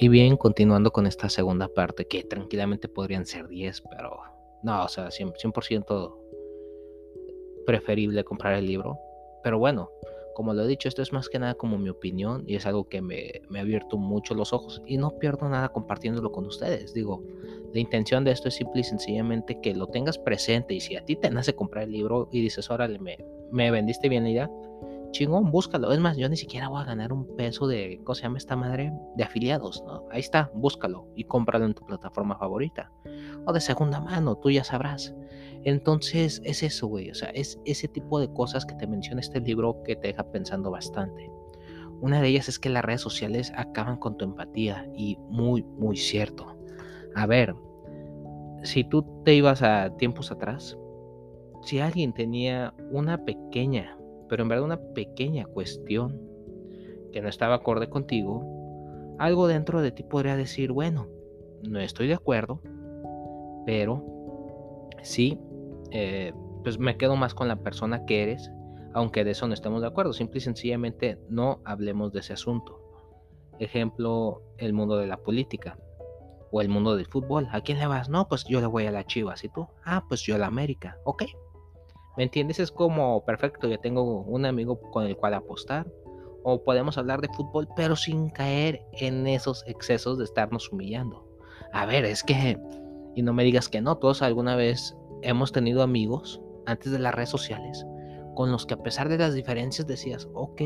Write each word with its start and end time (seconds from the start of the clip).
Y 0.00 0.08
bien, 0.08 0.36
continuando 0.36 0.92
con 0.92 1.08
esta 1.08 1.28
segunda 1.28 1.66
parte, 1.66 2.06
que 2.06 2.22
tranquilamente 2.22 2.88
podrían 2.88 3.26
ser 3.26 3.48
10, 3.48 3.82
pero 3.90 4.20
no, 4.62 4.84
o 4.84 4.88
sea, 4.88 5.08
100%, 5.08 6.16
preferible 7.66 8.22
comprar 8.22 8.54
el 8.54 8.66
libro. 8.66 8.96
Pero 9.42 9.58
bueno, 9.58 9.90
como 10.36 10.54
lo 10.54 10.62
he 10.62 10.68
dicho, 10.68 10.88
esto 10.88 11.02
es 11.02 11.12
más 11.12 11.28
que 11.28 11.40
nada 11.40 11.54
como 11.54 11.78
mi 11.78 11.88
opinión 11.88 12.44
y 12.46 12.54
es 12.54 12.64
algo 12.64 12.88
que 12.88 13.02
me, 13.02 13.42
me, 13.48 13.58
ha 13.58 13.62
abierto 13.62 13.98
mucho 13.98 14.34
los 14.34 14.52
ojos 14.52 14.80
y 14.86 14.98
no 14.98 15.18
pierdo 15.18 15.48
nada 15.48 15.70
compartiéndolo 15.70 16.30
con 16.30 16.46
ustedes. 16.46 16.94
Digo, 16.94 17.24
la 17.74 17.80
intención 17.80 18.22
de 18.22 18.30
esto 18.30 18.46
es 18.46 18.54
simple 18.54 18.82
y 18.82 18.84
sencillamente 18.84 19.60
que 19.60 19.74
lo 19.74 19.88
tengas 19.88 20.16
presente 20.16 20.74
y 20.74 20.80
si 20.80 20.94
a 20.94 21.04
ti 21.04 21.16
te 21.16 21.28
nace 21.28 21.56
comprar 21.56 21.84
el 21.84 21.90
libro 21.90 22.28
y 22.30 22.40
dices, 22.40 22.70
órale, 22.70 23.00
me, 23.00 23.18
me 23.50 23.72
vendiste 23.72 24.08
bien 24.08 24.28
idea, 24.28 24.48
chingón, 25.10 25.50
búscalo. 25.50 25.92
Es 25.92 26.00
más, 26.00 26.16
yo 26.16 26.28
ni 26.28 26.36
siquiera 26.36 26.68
voy 26.68 26.82
a 26.82 26.84
ganar 26.84 27.12
un 27.12 27.36
peso 27.36 27.66
de, 27.66 28.00
¿cómo 28.04 28.14
se 28.14 28.22
llama 28.22 28.38
esta 28.38 28.56
madre? 28.56 28.92
De 29.16 29.24
afiliados, 29.24 29.82
¿no? 29.86 30.04
Ahí 30.10 30.20
está, 30.20 30.50
búscalo 30.54 31.06
y 31.14 31.24
cómpralo 31.24 31.64
en 31.64 31.74
tu 31.74 31.84
plataforma 31.84 32.36
favorita. 32.38 32.90
O 33.46 33.52
de 33.52 33.60
segunda 33.60 34.00
mano, 34.00 34.36
tú 34.36 34.50
ya 34.50 34.64
sabrás. 34.64 35.14
Entonces, 35.64 36.40
es 36.44 36.62
eso, 36.62 36.86
güey. 36.86 37.10
O 37.10 37.14
sea, 37.14 37.30
es 37.30 37.58
ese 37.64 37.88
tipo 37.88 38.20
de 38.20 38.32
cosas 38.32 38.64
que 38.64 38.74
te 38.74 38.86
menciona 38.86 39.20
este 39.20 39.40
libro 39.40 39.82
que 39.84 39.96
te 39.96 40.08
deja 40.08 40.24
pensando 40.30 40.70
bastante. 40.70 41.30
Una 42.00 42.20
de 42.20 42.28
ellas 42.28 42.48
es 42.48 42.58
que 42.58 42.68
las 42.68 42.84
redes 42.84 43.00
sociales 43.00 43.52
acaban 43.56 43.96
con 43.96 44.16
tu 44.16 44.24
empatía 44.24 44.88
y 44.94 45.18
muy, 45.28 45.64
muy 45.64 45.96
cierto. 45.96 46.56
A 47.16 47.26
ver, 47.26 47.56
si 48.62 48.84
tú 48.84 49.04
te 49.24 49.34
ibas 49.34 49.62
a 49.62 49.96
tiempos 49.96 50.30
atrás, 50.30 50.78
si 51.62 51.80
alguien 51.80 52.12
tenía 52.12 52.72
una 52.92 53.24
pequeña 53.24 53.97
pero 54.28 54.42
en 54.42 54.48
verdad 54.48 54.64
una 54.64 54.80
pequeña 54.94 55.46
cuestión 55.46 56.20
que 57.12 57.20
no 57.20 57.28
estaba 57.28 57.56
acorde 57.56 57.88
contigo, 57.88 58.44
algo 59.18 59.48
dentro 59.48 59.80
de 59.80 59.92
ti 59.92 60.02
podría 60.02 60.36
decir, 60.36 60.72
bueno, 60.72 61.08
no 61.62 61.80
estoy 61.80 62.06
de 62.06 62.14
acuerdo, 62.14 62.60
pero 63.66 64.04
sí, 65.02 65.38
eh, 65.90 66.32
pues 66.62 66.78
me 66.78 66.96
quedo 66.96 67.16
más 67.16 67.34
con 67.34 67.48
la 67.48 67.56
persona 67.56 68.04
que 68.04 68.22
eres, 68.22 68.50
aunque 68.94 69.24
de 69.24 69.32
eso 69.32 69.46
no 69.46 69.54
estemos 69.54 69.80
de 69.80 69.88
acuerdo, 69.88 70.12
simple 70.12 70.38
y 70.38 70.42
sencillamente 70.42 71.18
no 71.28 71.60
hablemos 71.64 72.12
de 72.12 72.20
ese 72.20 72.32
asunto. 72.32 72.80
Ejemplo, 73.58 74.42
el 74.56 74.72
mundo 74.72 74.96
de 74.96 75.06
la 75.06 75.16
política 75.16 75.78
o 76.50 76.60
el 76.60 76.68
mundo 76.68 76.96
del 76.96 77.06
fútbol. 77.06 77.48
¿A 77.52 77.60
quién 77.60 77.78
le 77.78 77.86
vas? 77.86 78.08
No, 78.08 78.28
pues 78.28 78.44
yo 78.44 78.60
le 78.60 78.66
voy 78.66 78.86
a 78.86 78.90
la 78.90 79.04
Chivas. 79.04 79.44
¿Y 79.44 79.48
tú? 79.48 79.66
Ah, 79.84 80.04
pues 80.08 80.22
yo 80.22 80.34
a 80.34 80.38
la 80.38 80.46
América. 80.46 80.98
Ok, 81.04 81.24
¿Me 82.18 82.24
entiendes? 82.24 82.58
Es 82.58 82.72
como 82.72 83.24
perfecto, 83.24 83.68
ya 83.68 83.78
tengo 83.78 84.22
un 84.22 84.44
amigo 84.44 84.80
con 84.90 85.06
el 85.06 85.16
cual 85.16 85.34
apostar. 85.34 85.86
O 86.42 86.64
podemos 86.64 86.98
hablar 86.98 87.20
de 87.20 87.28
fútbol, 87.28 87.68
pero 87.76 87.94
sin 87.94 88.28
caer 88.30 88.84
en 88.92 89.26
esos 89.28 89.62
excesos 89.68 90.18
de 90.18 90.24
estarnos 90.24 90.72
humillando. 90.72 91.24
A 91.72 91.86
ver, 91.86 92.04
es 92.04 92.24
que, 92.24 92.58
y 93.14 93.22
no 93.22 93.32
me 93.32 93.44
digas 93.44 93.68
que 93.68 93.80
no, 93.80 93.98
todos 93.98 94.22
alguna 94.22 94.56
vez 94.56 94.96
hemos 95.22 95.52
tenido 95.52 95.80
amigos 95.82 96.40
antes 96.66 96.90
de 96.90 96.98
las 96.98 97.14
redes 97.14 97.30
sociales 97.30 97.86
con 98.34 98.52
los 98.52 98.66
que 98.66 98.74
a 98.74 98.82
pesar 98.82 99.08
de 99.08 99.18
las 99.18 99.34
diferencias 99.34 99.86
decías, 99.86 100.28
ok, 100.32 100.62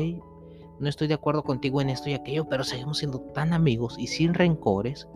no 0.79 0.89
estoy 0.89 1.07
de 1.07 1.15
acuerdo 1.15 1.43
contigo 1.43 1.81
en 1.81 1.89
esto 1.89 2.09
y 2.09 2.13
aquello, 2.13 2.47
pero 2.49 2.63
seguimos 2.63 2.99
siendo 2.99 3.19
tan 3.33 3.53
amigos 3.53 3.95
y 3.97 4.07
sin 4.07 4.33
rencores. 4.33 5.07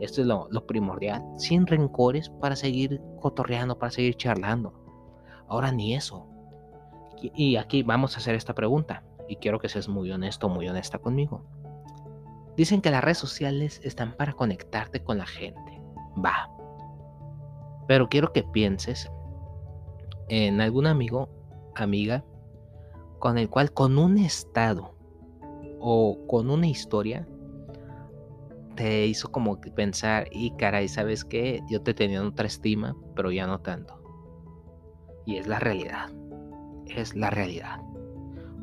Esto 0.00 0.22
es 0.22 0.26
lo, 0.26 0.46
lo 0.50 0.66
primordial, 0.66 1.22
sin 1.36 1.66
rencores 1.66 2.30
para 2.40 2.56
seguir 2.56 3.00
cotorreando, 3.20 3.78
para 3.78 3.92
seguir 3.92 4.14
charlando. 4.16 4.81
Ahora 5.48 5.72
ni 5.72 5.94
eso. 5.94 6.26
Y 7.20 7.56
aquí 7.56 7.82
vamos 7.82 8.14
a 8.14 8.18
hacer 8.18 8.34
esta 8.34 8.54
pregunta. 8.54 9.04
Y 9.28 9.36
quiero 9.36 9.58
que 9.58 9.68
seas 9.68 9.88
muy 9.88 10.10
honesto, 10.10 10.48
muy 10.48 10.68
honesta 10.68 10.98
conmigo. 10.98 11.44
Dicen 12.56 12.82
que 12.82 12.90
las 12.90 13.02
redes 13.02 13.18
sociales 13.18 13.80
están 13.82 14.12
para 14.16 14.32
conectarte 14.32 15.02
con 15.02 15.18
la 15.18 15.26
gente. 15.26 15.80
Va. 16.22 16.50
Pero 17.86 18.08
quiero 18.08 18.32
que 18.32 18.42
pienses 18.42 19.10
en 20.28 20.60
algún 20.60 20.86
amigo, 20.86 21.28
amiga, 21.74 22.24
con 23.18 23.38
el 23.38 23.48
cual 23.48 23.72
con 23.72 23.98
un 23.98 24.18
estado 24.18 24.94
o 25.80 26.18
con 26.26 26.50
una 26.50 26.66
historia 26.66 27.26
te 28.74 29.06
hizo 29.06 29.30
como 29.30 29.60
pensar, 29.60 30.28
y 30.30 30.50
caray, 30.52 30.88
¿sabes 30.88 31.24
qué? 31.24 31.62
Yo 31.68 31.82
te 31.82 31.94
tenía 31.94 32.22
otra 32.22 32.46
estima, 32.46 32.96
pero 33.14 33.30
ya 33.30 33.46
no 33.46 33.60
tanto. 33.60 34.01
Y 35.24 35.36
es 35.36 35.46
la 35.46 35.58
realidad. 35.58 36.10
Es 36.86 37.14
la 37.14 37.30
realidad. 37.30 37.80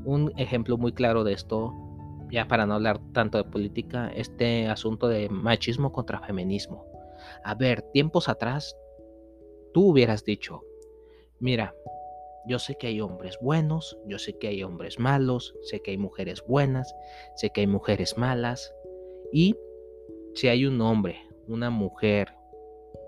Un 0.03 0.31
ejemplo 0.37 0.77
muy 0.77 0.93
claro 0.93 1.23
de 1.23 1.33
esto, 1.33 1.73
ya 2.31 2.47
para 2.47 2.65
no 2.65 2.75
hablar 2.75 2.99
tanto 3.13 3.37
de 3.37 3.43
política, 3.43 4.11
este 4.15 4.67
asunto 4.67 5.07
de 5.07 5.29
machismo 5.29 5.91
contra 5.91 6.21
feminismo. 6.21 6.85
A 7.43 7.55
ver, 7.55 7.81
tiempos 7.93 8.29
atrás, 8.29 8.75
tú 9.73 9.89
hubieras 9.89 10.23
dicho, 10.23 10.61
mira, 11.39 11.73
yo 12.45 12.59
sé 12.59 12.75
que 12.77 12.87
hay 12.87 13.01
hombres 13.01 13.37
buenos, 13.41 13.97
yo 14.05 14.17
sé 14.17 14.37
que 14.37 14.47
hay 14.47 14.63
hombres 14.63 14.99
malos, 14.99 15.55
sé 15.61 15.81
que 15.81 15.91
hay 15.91 15.97
mujeres 15.97 16.43
buenas, 16.47 16.95
sé 17.35 17.49
que 17.51 17.61
hay 17.61 17.67
mujeres 17.67 18.17
malas. 18.17 18.73
Y 19.31 19.55
si 20.33 20.47
hay 20.47 20.65
un 20.65 20.79
hombre, 20.81 21.19
una 21.47 21.69
mujer, 21.69 22.33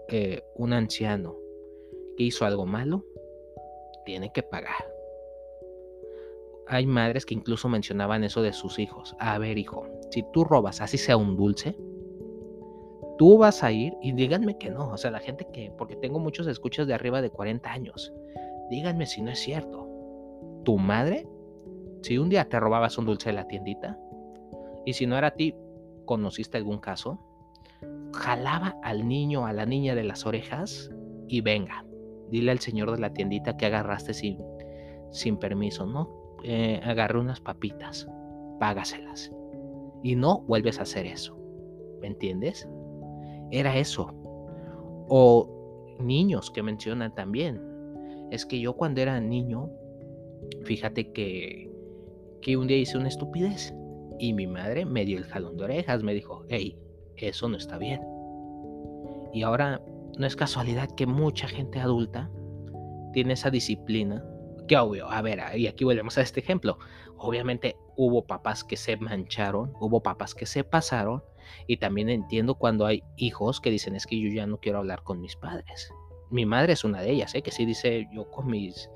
eh, 0.10 0.44
un 0.56 0.74
anciano 0.74 1.38
que 2.18 2.24
hizo 2.24 2.46
algo 2.46 2.66
malo, 2.66 3.06
tiene 4.06 4.32
que 4.32 4.44
pagar. 4.44 4.92
Hay 6.68 6.86
madres 6.86 7.26
que 7.26 7.34
incluso 7.34 7.68
mencionaban 7.68 8.24
eso 8.24 8.42
de 8.42 8.54
sus 8.54 8.80
hijos. 8.80 9.16
A 9.20 9.38
ver, 9.38 9.58
hijo, 9.58 9.88
si 10.10 10.24
tú 10.32 10.44
robas, 10.44 10.82
así 10.82 10.98
sea 10.98 11.18
un 11.18 11.36
dulce, 11.36 11.76
tú 13.18 13.38
vas 13.38 13.64
a 13.64 13.72
ir 13.72 13.94
y 14.02 14.14
díganme 14.14 14.58
que 14.58 14.70
no. 14.70 14.90
O 14.90 14.98
sea, 14.98 15.12
la 15.12 15.20
gente 15.20 15.48
que, 15.52 15.72
porque 15.78 15.96
tengo 15.96 16.20
muchos 16.20 16.48
escuchas 16.48 16.88
de 16.88 16.94
arriba 16.94 17.22
de 17.22 17.30
40 17.30 17.72
años, 17.72 18.14
díganme 18.70 19.06
si 19.06 19.22
no 19.22 19.32
es 19.32 19.40
cierto. 19.40 19.88
Tu 20.64 20.78
madre, 20.78 21.28
si 22.04 22.18
un 22.18 22.30
día 22.30 22.48
te 22.48 22.60
robabas 22.60 22.98
un 22.98 23.06
dulce 23.06 23.30
de 23.30 23.34
la 23.34 23.48
tiendita, 23.48 24.00
y 24.86 24.94
si 24.94 25.06
no 25.06 25.18
era 25.18 25.28
a 25.28 25.32
ti, 25.32 25.56
conociste 26.06 26.58
algún 26.58 26.80
caso, 26.80 27.20
jalaba 28.14 28.76
al 28.84 29.08
niño, 29.08 29.46
a 29.46 29.54
la 29.54 29.66
niña 29.66 29.96
de 29.96 30.04
las 30.04 30.26
orejas 30.26 30.90
y 31.28 31.42
venga, 31.42 31.86
dile 32.32 32.52
al 32.52 32.60
señor 32.60 32.92
de 32.92 33.00
la 33.00 33.14
tiendita 33.14 33.58
que 33.58 33.66
agarraste 33.66 34.14
sin, 34.14 34.40
sin 35.12 35.38
permiso, 35.38 35.86
¿no? 35.86 36.10
Eh, 36.44 36.80
agarré 36.84 37.20
unas 37.20 37.40
papitas, 37.40 38.08
págaselas. 38.60 39.32
Y 40.02 40.16
no 40.16 40.42
vuelves 40.42 40.80
a 40.80 40.84
hacer 40.84 41.06
eso. 41.06 41.38
¿Me 42.02 42.08
entiendes? 42.08 42.68
Era 43.52 43.78
eso. 43.78 44.12
O 45.10 45.96
niños 46.00 46.50
que 46.50 46.64
mencionan 46.64 47.14
también. 47.14 47.62
Es 48.32 48.46
que 48.46 48.60
yo 48.60 48.74
cuando 48.74 49.02
era 49.02 49.20
niño, 49.20 49.70
fíjate 50.64 51.12
que, 51.12 51.70
que 52.42 52.58
un 52.58 52.68
día 52.68 52.78
hice 52.78 52.98
una 52.98 53.10
estupidez. 53.10 53.76
Y 54.18 54.34
mi 54.34 54.48
madre 54.48 54.86
me 54.86 55.06
dio 55.06 55.18
el 55.18 55.26
jalón 55.26 55.58
de 55.58 55.66
orejas, 55.66 56.04
me 56.04 56.14
dijo, 56.14 56.46
hey, 56.50 56.78
eso 57.18 57.50
no 57.50 57.58
está 57.58 57.78
bien. 57.78 58.02
Y 59.34 59.44
ahora 59.44 59.82
no 60.22 60.28
es 60.28 60.36
casualidad 60.36 60.92
que 60.92 61.08
mucha 61.08 61.48
gente 61.48 61.80
adulta 61.80 62.30
tiene 63.12 63.34
esa 63.34 63.50
disciplina. 63.50 64.24
Que 64.68 64.78
obvio, 64.78 65.10
a 65.10 65.20
ver, 65.24 65.40
y 65.58 65.66
aquí 65.66 65.84
volvemos 65.84 66.16
a 66.18 66.22
este 66.22 66.40
ejemplo. 66.40 66.78
Obviamente 67.18 67.76
hubo 67.98 68.28
papás 68.28 68.64
que 68.64 68.78
se 68.78 68.98
mancharon, 68.98 69.74
hubo 69.80 70.04
papás 70.04 70.36
que 70.36 70.46
se 70.46 70.64
pasaron, 70.64 71.24
y 71.66 71.78
también 71.78 72.08
entiendo 72.08 72.54
cuando 72.54 72.86
hay 72.86 73.04
hijos 73.18 73.60
que 73.60 73.72
dicen 73.72 73.96
es 73.96 74.06
que 74.06 74.22
yo 74.22 74.30
ya 74.30 74.46
no 74.46 74.60
quiero 74.60 74.78
hablar 74.78 75.02
con 75.02 75.20
mis 75.20 75.36
padres. 75.36 75.92
Mi 76.30 76.46
madre 76.46 76.74
es 76.74 76.84
una 76.84 77.02
de 77.02 77.10
ellas, 77.10 77.34
¿eh? 77.34 77.42
que 77.42 77.52
sí 77.52 77.66
dice 77.66 78.08
yo 78.14 78.30
con 78.30 78.46
mis, 78.46 78.92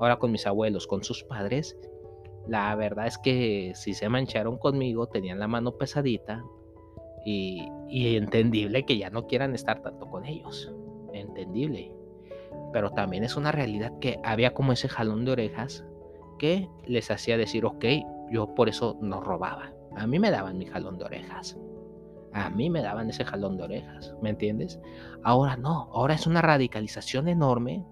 ahora 0.00 0.18
con 0.18 0.32
mis 0.32 0.46
abuelos, 0.46 0.86
con 0.86 1.04
sus 1.04 1.22
padres. 1.24 1.76
La 2.48 2.74
verdad 2.74 3.06
es 3.06 3.18
que 3.18 3.72
si 3.74 3.92
se 3.92 4.08
mancharon 4.08 4.56
conmigo, 4.56 5.08
tenían 5.08 5.40
la 5.40 5.46
mano 5.46 5.76
pesadita, 5.76 6.42
y, 7.24 7.68
entendible 7.88 8.84
que 8.84 8.98
ya 8.98 9.10
no 9.10 9.26
quieran 9.26 9.54
estar 9.54 9.82
tanto 9.82 10.08
con 10.08 10.24
ellos. 10.24 10.72
Entendible. 11.12 11.92
Pero 12.72 12.90
también 12.90 13.24
es 13.24 13.36
una 13.36 13.52
realidad 13.52 13.92
que 14.00 14.18
había 14.24 14.54
como 14.54 14.72
ese 14.72 14.88
jalón 14.88 15.24
de 15.24 15.32
orejas 15.32 15.84
que 16.38 16.68
les 16.86 17.10
hacía 17.10 17.36
decir, 17.36 17.64
ok, 17.64 17.84
yo 18.30 18.54
por 18.54 18.68
eso 18.68 18.96
no 19.00 19.20
robaba. 19.20 19.72
A 19.96 20.06
mí 20.06 20.18
me 20.18 20.30
daban 20.30 20.56
mi 20.56 20.66
jalón 20.66 20.98
de 20.98 21.04
orejas. 21.04 21.58
A 22.32 22.48
mí 22.48 22.70
me 22.70 22.80
daban 22.80 23.10
ese 23.10 23.24
jalón 23.24 23.56
de 23.56 23.64
orejas, 23.64 24.14
¿me 24.22 24.30
entiendes? 24.30 24.78
Ahora 25.24 25.56
no, 25.56 25.90
ahora 25.92 26.14
es 26.14 26.28
una 26.28 26.40
radicalización 26.40 27.26
enorme 27.26 27.84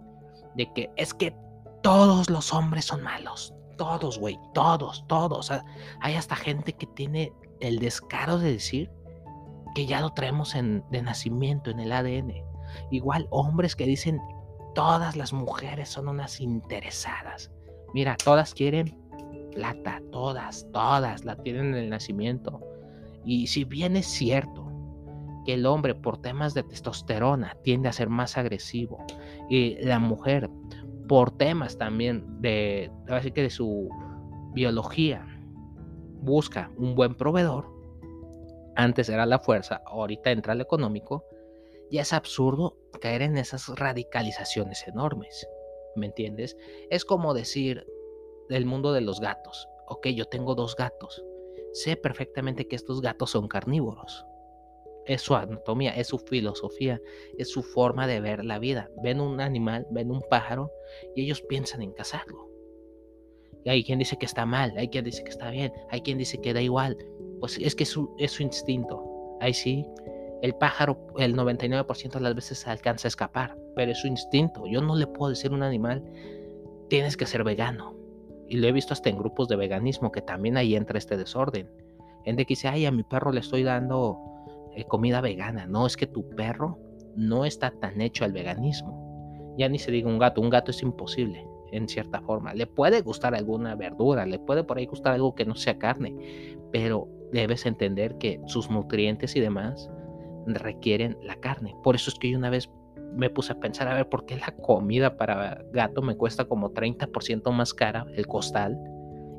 de 0.55 0.73
que 0.73 0.91
es 0.97 1.13
que 1.13 1.35
todos 1.83 2.31
los 2.31 2.53
hombres 2.55 2.85
son 2.85 3.03
malos. 3.03 3.53
Todos, 3.77 4.19
güey, 4.19 4.39
todos, 4.55 5.05
todos. 5.09 5.53
hay 6.01 6.15
hasta 6.15 6.37
gente 6.37 6.73
que 6.73 6.87
tiene 6.87 7.33
el 7.61 7.79
descaro 7.79 8.39
de 8.39 8.53
decir 8.53 8.91
que 9.79 9.87
ya 9.87 10.01
lo 10.01 10.11
traemos 10.11 10.57
en, 10.57 10.83
de 10.91 11.03
nacimiento, 11.03 11.71
en 11.71 11.79
el 11.79 11.93
ADN. 11.93 12.33
Igual 12.91 13.29
hombres 13.31 13.77
que 13.77 13.87
dicen, 13.87 14.21
todas 14.75 15.15
las 15.15 15.33
mujeres 15.33 15.89
son 15.89 16.09
unas 16.09 16.41
interesadas. 16.41 17.53
Mira, 17.95 18.17
todas 18.17 18.55
quieren 18.55 18.99
plata, 19.55 20.03
todas, 20.11 20.67
todas 20.73 21.25
la 21.25 21.37
tienen 21.37 21.67
en 21.67 21.75
el 21.77 21.91
nacimiento. 21.91 22.61
Y 23.25 23.47
si 23.47 23.63
bien 23.63 23.95
es 23.95 24.07
cierto 24.07 24.69
que 25.47 25.55
el 25.55 25.65
hombre 25.65 25.95
por 25.95 26.21
temas 26.21 26.55
de 26.55 26.65
testosterona 26.65 27.57
tiende 27.63 27.89
a 27.89 27.93
ser 27.93 28.09
más 28.09 28.37
agresivo 28.37 28.99
y 29.49 29.77
la 29.77 30.01
mujer 30.01 30.51
por 31.07 31.31
temas 31.31 31.79
también 31.79 32.25
de, 32.41 32.91
que 33.33 33.43
de 33.43 33.51
su 33.51 33.89
biología 34.55 35.25
busca 36.21 36.69
un 36.77 36.97
buen 36.97 37.15
proveedor, 37.15 37.78
antes 38.79 39.09
era 39.09 39.27
la 39.27 39.41
fuerza, 39.41 39.83
ahorita 39.87 40.31
entra 40.31 40.53
el 40.53 40.61
económico, 40.61 41.25
ya 41.91 42.03
es 42.03 42.13
absurdo 42.13 42.77
caer 43.01 43.23
en 43.23 43.37
esas 43.37 43.69
radicalizaciones 43.77 44.87
enormes. 44.87 45.49
¿Me 45.97 46.07
entiendes? 46.07 46.57
Es 46.89 47.05
como 47.05 47.35
decir 47.35 47.85
del 48.49 48.67
mundo 48.67 48.93
de 48.93 49.01
los 49.01 49.19
gatos. 49.19 49.69
Ok, 49.89 50.07
yo 50.09 50.27
tengo 50.27 50.55
dos 50.55 50.77
gatos. 50.77 51.25
Sé 51.73 51.97
perfectamente 51.97 52.69
que 52.69 52.77
estos 52.77 53.01
gatos 53.01 53.31
son 53.31 53.49
carnívoros. 53.49 54.25
Es 55.07 55.23
su 55.23 55.35
anatomía, 55.35 55.91
es 55.97 56.07
su 56.07 56.19
filosofía, 56.19 57.01
es 57.37 57.51
su 57.51 57.65
forma 57.65 58.07
de 58.07 58.21
ver 58.21 58.45
la 58.45 58.61
vida. 58.61 58.91
Ven 59.03 59.21
un 59.21 59.41
animal, 59.41 59.89
ven 59.91 60.13
un 60.13 60.23
pájaro 60.31 60.71
y 61.17 61.25
ellos 61.25 61.43
piensan 61.43 61.83
en 61.83 61.91
cazarlo. 61.91 62.49
Y 63.65 63.71
hay 63.71 63.83
quien 63.83 63.99
dice 63.99 64.17
que 64.19 64.27
está 64.27 64.47
mal, 64.47 64.73
hay 64.77 64.89
quien 64.89 65.05
dice 65.05 65.25
que 65.25 65.31
está 65.31 65.51
bien, 65.51 65.73
hay 65.91 66.03
quien 66.03 66.17
dice 66.17 66.41
que 66.41 66.55
da 66.55 66.63
igual. 66.63 66.97
Pues 67.41 67.59
es 67.59 67.75
que 67.75 67.85
es 67.85 67.91
su, 67.91 68.43
instinto. 68.43 69.05
Ahí 69.41 69.55
sí, 69.55 69.87
el 70.43 70.55
pájaro 70.55 70.99
el 71.19 71.37
99% 71.37 72.13
de 72.13 72.21
las 72.21 72.35
veces 72.35 72.67
alcanza 72.67 73.07
a 73.07 73.11
escapar, 73.11 73.57
pero 73.75 73.93
es 73.93 73.99
su 73.99 74.07
instinto. 74.07 74.67
Yo 74.67 74.81
no 74.81 74.97
le 74.97 75.07
puedo 75.07 75.31
decir 75.31 75.51
a 75.53 75.55
un 75.55 75.63
animal, 75.63 76.03
tienes 76.89 77.17
que 77.17 77.27
ser 77.27 77.45
vegano. 77.45 77.95
Y 78.49 78.57
lo 78.57 78.67
he 78.67 78.73
visto 78.73 78.95
hasta 78.95 79.11
en 79.11 79.19
grupos 79.19 79.49
de 79.49 79.57
veganismo 79.57 80.11
que 80.11 80.23
también 80.23 80.57
ahí 80.57 80.75
entra 80.75 80.99
este 80.99 81.17
desorden. 81.17 81.69
Gente 82.25 82.45
que 82.45 82.53
dice, 82.53 82.69
ay, 82.69 82.87
a 82.87 82.91
mi 82.91 83.03
perro 83.03 83.31
le 83.31 83.41
estoy 83.41 83.63
dando 83.63 84.19
eh, 84.75 84.85
comida 84.85 85.21
vegana. 85.21 85.67
No, 85.67 85.87
es 85.87 85.97
que 85.97 86.07
tu 86.07 86.29
perro 86.31 86.79
no 87.15 87.45
está 87.45 87.71
tan 87.71 88.01
hecho 88.01 88.25
al 88.25 88.33
veganismo. 88.33 89.55
Ya 89.59 89.69
ni 89.69 89.79
se 89.79 89.91
diga 89.91 90.09
un 90.09 90.19
gato, 90.19 90.41
un 90.41 90.51
gato 90.51 90.71
es 90.71 90.83
imposible 90.83 91.45
en 91.73 91.89
cierta 91.89 92.21
forma. 92.21 92.55
Le 92.55 92.67
puede 92.67 93.03
gustar 93.03 93.35
alguna 93.35 93.75
verdura, 93.75 94.25
le 94.25 94.39
puede 94.39 94.65
por 94.65 94.79
ahí 94.79 94.87
gustar 94.87 95.15
algo 95.15 95.35
que 95.35 95.45
no 95.45 95.55
sea 95.55 95.79
carne, 95.79 96.15
pero 96.73 97.09
debes 97.33 97.67
entender 97.67 98.19
que 98.19 98.41
sus 98.47 98.71
nutrientes 98.71 99.37
y 99.37 99.41
demás 99.41 99.91
requieren 100.47 101.19
la 101.23 101.37
carne. 101.37 101.75
Por 101.83 101.95
eso 101.95 102.11
es 102.11 102.19
que 102.19 102.31
yo 102.31 102.39
una 102.39 102.51
vez 102.51 102.71
me 103.15 103.31
puse 103.31 103.53
a 103.53 103.61
pensar, 103.61 103.89
a 103.89 103.95
ver, 103.95 104.09
¿por 104.09 104.27
qué 104.27 104.37
la 104.37 104.55
comida 104.57 105.17
para 105.17 105.63
gato 105.73 106.03
me 106.03 106.17
cuesta 106.17 106.47
como 106.47 106.73
30% 106.73 107.51
más 107.53 107.75
cara 107.75 108.07
el 108.15 108.27
costal 108.27 108.79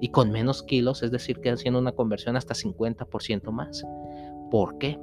y 0.02 0.10
con 0.10 0.32
menos 0.32 0.64
kilos? 0.64 1.04
Es 1.04 1.12
decir, 1.12 1.40
que 1.40 1.50
haciendo 1.50 1.80
una 1.80 1.94
conversión 1.94 2.36
hasta 2.36 2.54
50% 2.54 3.52
más. 3.52 3.86
¿Por 4.52 4.78
qué? 4.78 5.00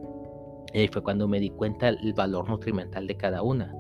Y 0.73 0.81
ahí 0.81 0.89
fue 0.89 1.03
cuando 1.03 1.29
me 1.29 1.41
di 1.41 1.51
cuenta 1.51 1.89
el 1.89 2.13
valor 2.13 2.49
nutrimental 2.49 3.07
de 3.07 3.17
cada 3.17 3.43
una. 3.43 3.75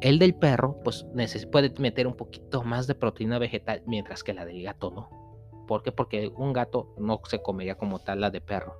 El 0.00 0.18
del 0.20 0.34
perro, 0.34 0.78
pues 0.84 1.06
puede 1.50 1.72
meter 1.78 2.06
un 2.06 2.14
poquito 2.14 2.62
más 2.62 2.86
de 2.86 2.94
proteína 2.94 3.38
vegetal, 3.38 3.82
mientras 3.86 4.22
que 4.22 4.32
la 4.32 4.44
del 4.44 4.62
gato 4.62 4.90
no. 4.90 5.27
¿Por 5.68 5.84
qué? 5.84 5.92
Porque 5.92 6.32
un 6.34 6.52
gato 6.52 6.92
no 6.98 7.20
se 7.28 7.40
comería 7.40 7.76
como 7.76 8.00
tal 8.00 8.20
la 8.20 8.30
de 8.30 8.40
perro. 8.40 8.76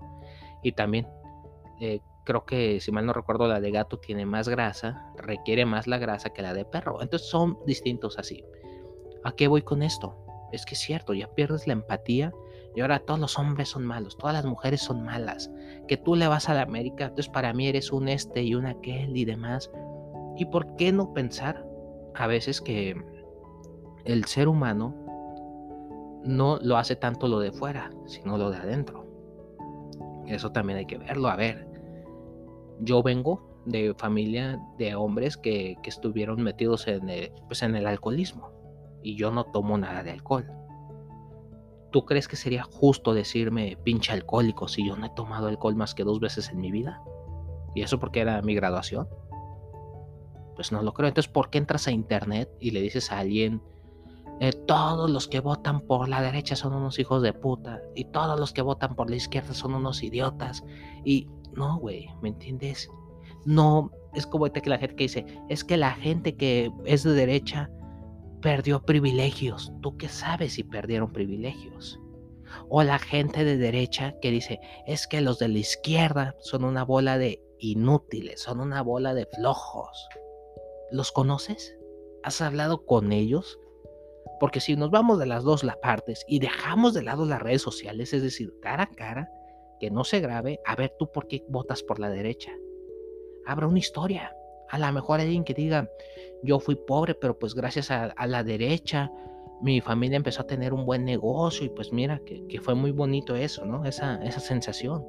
Y 0.62 0.72
también 0.72 1.06
eh, 1.80 2.00
creo 2.24 2.44
que, 2.44 2.80
si 2.80 2.90
mal 2.90 3.06
no 3.06 3.12
recuerdo, 3.12 3.46
la 3.46 3.60
de 3.60 3.70
gato 3.70 3.98
tiene 3.98 4.26
más 4.26 4.48
grasa, 4.48 5.12
requiere 5.16 5.64
más 5.66 5.86
la 5.86 5.98
grasa 5.98 6.30
que 6.30 6.42
la 6.42 6.54
de 6.54 6.64
perro. 6.64 7.00
Entonces 7.00 7.28
son 7.28 7.58
distintos 7.66 8.18
así. 8.18 8.44
¿A 9.22 9.32
qué 9.32 9.46
voy 9.46 9.62
con 9.62 9.82
esto? 9.82 10.16
Es 10.50 10.64
que 10.64 10.74
es 10.74 10.80
cierto, 10.80 11.14
ya 11.14 11.28
pierdes 11.28 11.66
la 11.66 11.74
empatía 11.74 12.32
y 12.74 12.80
ahora 12.80 13.00
todos 13.00 13.20
los 13.20 13.38
hombres 13.38 13.68
son 13.68 13.84
malos, 13.84 14.16
todas 14.16 14.34
las 14.34 14.44
mujeres 14.44 14.80
son 14.80 15.04
malas. 15.04 15.50
Que 15.86 15.96
tú 15.96 16.16
le 16.16 16.26
vas 16.26 16.48
a 16.48 16.54
la 16.54 16.62
América, 16.62 17.04
entonces 17.04 17.28
para 17.28 17.52
mí 17.52 17.68
eres 17.68 17.92
un 17.92 18.08
este 18.08 18.42
y 18.42 18.54
un 18.54 18.66
aquel 18.66 19.16
y 19.16 19.24
demás. 19.24 19.70
¿Y 20.36 20.46
por 20.46 20.76
qué 20.76 20.92
no 20.92 21.12
pensar 21.12 21.66
a 22.14 22.26
veces 22.26 22.60
que 22.60 22.96
el 24.04 24.24
ser 24.24 24.48
humano 24.48 25.07
no 26.24 26.58
lo 26.62 26.76
hace 26.76 26.96
tanto 26.96 27.28
lo 27.28 27.40
de 27.40 27.52
fuera, 27.52 27.90
sino 28.06 28.36
lo 28.38 28.50
de 28.50 28.58
adentro? 28.58 29.06
Eso 30.26 30.52
también 30.52 30.78
hay 30.78 30.86
que 30.86 30.98
verlo. 30.98 31.28
A 31.28 31.36
ver, 31.36 31.68
yo 32.80 33.02
vengo 33.02 33.62
de 33.64 33.94
familia 33.96 34.60
de 34.78 34.94
hombres 34.94 35.36
que, 35.36 35.76
estuvieron 35.84 36.42
metidos 36.42 36.86
en 36.86 37.08
el, 37.08 37.32
pues 37.46 37.62
en 37.62 37.76
el 37.76 37.86
alcoholismo 37.86 38.50
y 39.02 39.16
yo 39.16 39.30
no 39.30 39.44
tomo 39.44 39.78
nada 39.78 40.02
de 40.02 40.10
alcohol. 40.10 40.50
¿Tú 41.90 42.04
crees 42.04 42.28
que 42.28 42.36
sería 42.36 42.62
justo 42.64 43.14
decirme 43.14 43.78
pinche 43.82 44.12
alcohólico 44.12 44.68
si 44.68 44.86
yo 44.86 44.96
no 44.96 45.06
he 45.06 45.10
tomado 45.10 45.48
alcohol 45.48 45.74
más 45.74 45.94
que 45.94 46.04
dos 46.04 46.20
veces 46.20 46.50
en 46.50 46.60
mi 46.60 46.70
vida? 46.70 47.02
¿Y 47.74 47.82
eso 47.82 47.98
porque 47.98 48.20
era 48.20 48.42
mi 48.42 48.54
graduación? 48.54 49.08
Pues 50.54 50.72
no 50.72 50.82
lo 50.82 50.92
creo. 50.92 51.08
Entonces, 51.08 51.32
¿por 51.32 51.48
qué 51.48 51.58
entras 51.58 51.86
a 51.86 51.92
internet 51.92 52.50
y 52.60 52.72
le 52.72 52.82
dices 52.82 53.10
a 53.10 53.20
alguien, 53.20 53.62
eh, 54.40 54.52
todos 54.66 55.10
los 55.10 55.28
que 55.28 55.40
votan 55.40 55.80
por 55.80 56.08
la 56.08 56.22
derecha 56.22 56.56
son 56.56 56.74
unos 56.74 56.98
hijos 56.98 57.22
de 57.22 57.32
puta 57.32 57.80
y 57.94 58.04
todos 58.04 58.38
los 58.38 58.52
que 58.52 58.62
votan 58.62 58.94
por 58.94 59.10
la 59.10 59.16
izquierda 59.16 59.54
son 59.54 59.74
unos 59.74 60.02
idiotas? 60.02 60.64
Y 61.04 61.28
no, 61.52 61.78
güey, 61.78 62.08
¿me 62.22 62.28
entiendes? 62.28 62.88
No, 63.44 63.90
es 64.14 64.26
como 64.26 64.44
que 64.46 64.70
la 64.70 64.78
gente 64.78 64.96
que 64.96 65.04
dice, 65.04 65.26
es 65.48 65.64
que 65.64 65.76
la 65.76 65.92
gente 65.92 66.36
que 66.36 66.70
es 66.84 67.02
de 67.02 67.12
derecha 67.12 67.70
perdió 68.40 68.82
privilegios. 68.82 69.72
¿Tú 69.80 69.96
qué 69.96 70.08
sabes 70.08 70.54
si 70.54 70.62
perdieron 70.62 71.12
privilegios? 71.12 72.00
O 72.68 72.82
la 72.82 72.98
gente 72.98 73.44
de 73.44 73.56
derecha 73.56 74.14
que 74.20 74.30
dice, 74.30 74.60
es 74.86 75.06
que 75.06 75.20
los 75.20 75.38
de 75.38 75.48
la 75.48 75.58
izquierda 75.58 76.34
son 76.40 76.64
una 76.64 76.84
bola 76.84 77.18
de 77.18 77.42
inútiles, 77.58 78.42
son 78.42 78.60
una 78.60 78.82
bola 78.82 79.14
de 79.14 79.26
flojos. 79.26 80.08
¿Los 80.90 81.12
conoces? 81.12 81.76
¿Has 82.22 82.40
hablado 82.40 82.86
con 82.86 83.12
ellos? 83.12 83.58
Porque 84.40 84.60
si 84.60 84.76
nos 84.76 84.90
vamos 84.90 85.18
de 85.18 85.26
las 85.26 85.44
dos 85.44 85.64
las 85.64 85.76
partes 85.76 86.24
y 86.28 86.38
dejamos 86.38 86.94
de 86.94 87.02
lado 87.02 87.26
las 87.26 87.42
redes 87.42 87.62
sociales, 87.62 88.12
es 88.12 88.22
decir, 88.22 88.52
cara 88.60 88.84
a 88.84 88.94
cara, 88.94 89.30
que 89.78 89.90
no 89.90 90.04
se 90.04 90.20
grabe, 90.20 90.60
a 90.64 90.76
ver 90.76 90.94
tú 90.98 91.10
por 91.10 91.26
qué 91.28 91.44
votas 91.48 91.82
por 91.82 91.98
la 91.98 92.10
derecha. 92.10 92.52
Habrá 93.46 93.66
una 93.66 93.78
historia. 93.78 94.32
A 94.70 94.78
lo 94.78 94.92
mejor 94.92 95.20
alguien 95.20 95.44
que 95.44 95.54
diga, 95.54 95.88
yo 96.42 96.60
fui 96.60 96.74
pobre, 96.74 97.14
pero 97.14 97.38
pues 97.38 97.54
gracias 97.54 97.90
a, 97.90 98.14
la 98.26 98.44
derecha 98.44 99.10
mi 99.60 99.80
familia 99.80 100.16
empezó 100.16 100.42
a 100.42 100.46
tener 100.46 100.72
un 100.72 100.86
buen 100.86 101.04
negocio 101.04 101.66
y 101.66 101.68
pues 101.70 101.92
mira 101.92 102.20
que, 102.24 102.60
fue 102.60 102.74
muy 102.74 102.92
bonito 102.92 103.34
eso, 103.34 103.64
¿no? 103.64 103.84
Esa, 103.84 104.22
esa 104.22 104.40
sensación. 104.40 105.04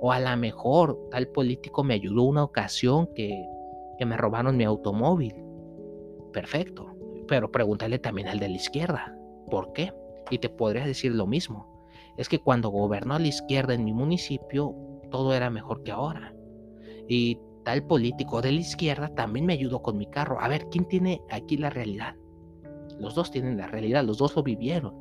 O 0.00 0.12
a 0.12 0.20
lo 0.20 0.36
mejor 0.36 0.96
tal 1.10 1.26
político 1.28 1.82
me 1.82 1.94
ayudó 1.94 2.22
una 2.22 2.44
ocasión 2.44 3.08
que, 3.14 3.44
que 3.98 4.06
me 4.06 4.16
robaron 4.16 4.56
mi 4.56 4.64
automóvil. 4.64 5.34
Perfecto. 6.32 6.97
Pero 7.28 7.52
pregúntale 7.52 7.98
también 7.98 8.28
al 8.28 8.40
de 8.40 8.48
la 8.48 8.56
izquierda. 8.56 9.16
¿Por 9.50 9.72
qué? 9.72 9.92
Y 10.30 10.38
te 10.38 10.48
podría 10.48 10.84
decir 10.84 11.14
lo 11.14 11.26
mismo 11.26 11.78
es 12.18 12.28
que 12.28 12.40
cuando 12.40 12.68
gobernó 12.68 13.18
la 13.18 13.28
izquierda 13.28 13.74
en 13.74 13.84
mi 13.84 13.92
municipio, 13.92 14.74
todo 15.10 15.32
era 15.34 15.50
mejor 15.50 15.84
que 15.84 15.92
ahora. 15.92 16.34
Y 17.08 17.38
tal 17.64 17.86
político 17.86 18.42
de 18.42 18.52
la 18.52 18.60
izquierda 18.60 19.14
también 19.14 19.46
me 19.46 19.52
ayudó 19.52 19.80
con 19.82 19.96
mi 19.96 20.06
carro. 20.06 20.40
A 20.40 20.48
ver, 20.48 20.66
¿quién 20.68 20.84
tiene 20.86 21.22
aquí 21.30 21.56
la 21.56 21.70
realidad? 21.70 22.16
Los 22.98 23.14
dos 23.14 23.30
tienen 23.30 23.56
la 23.56 23.68
realidad, 23.68 24.04
los 24.04 24.18
dos 24.18 24.34
lo 24.34 24.42
vivieron. 24.42 24.94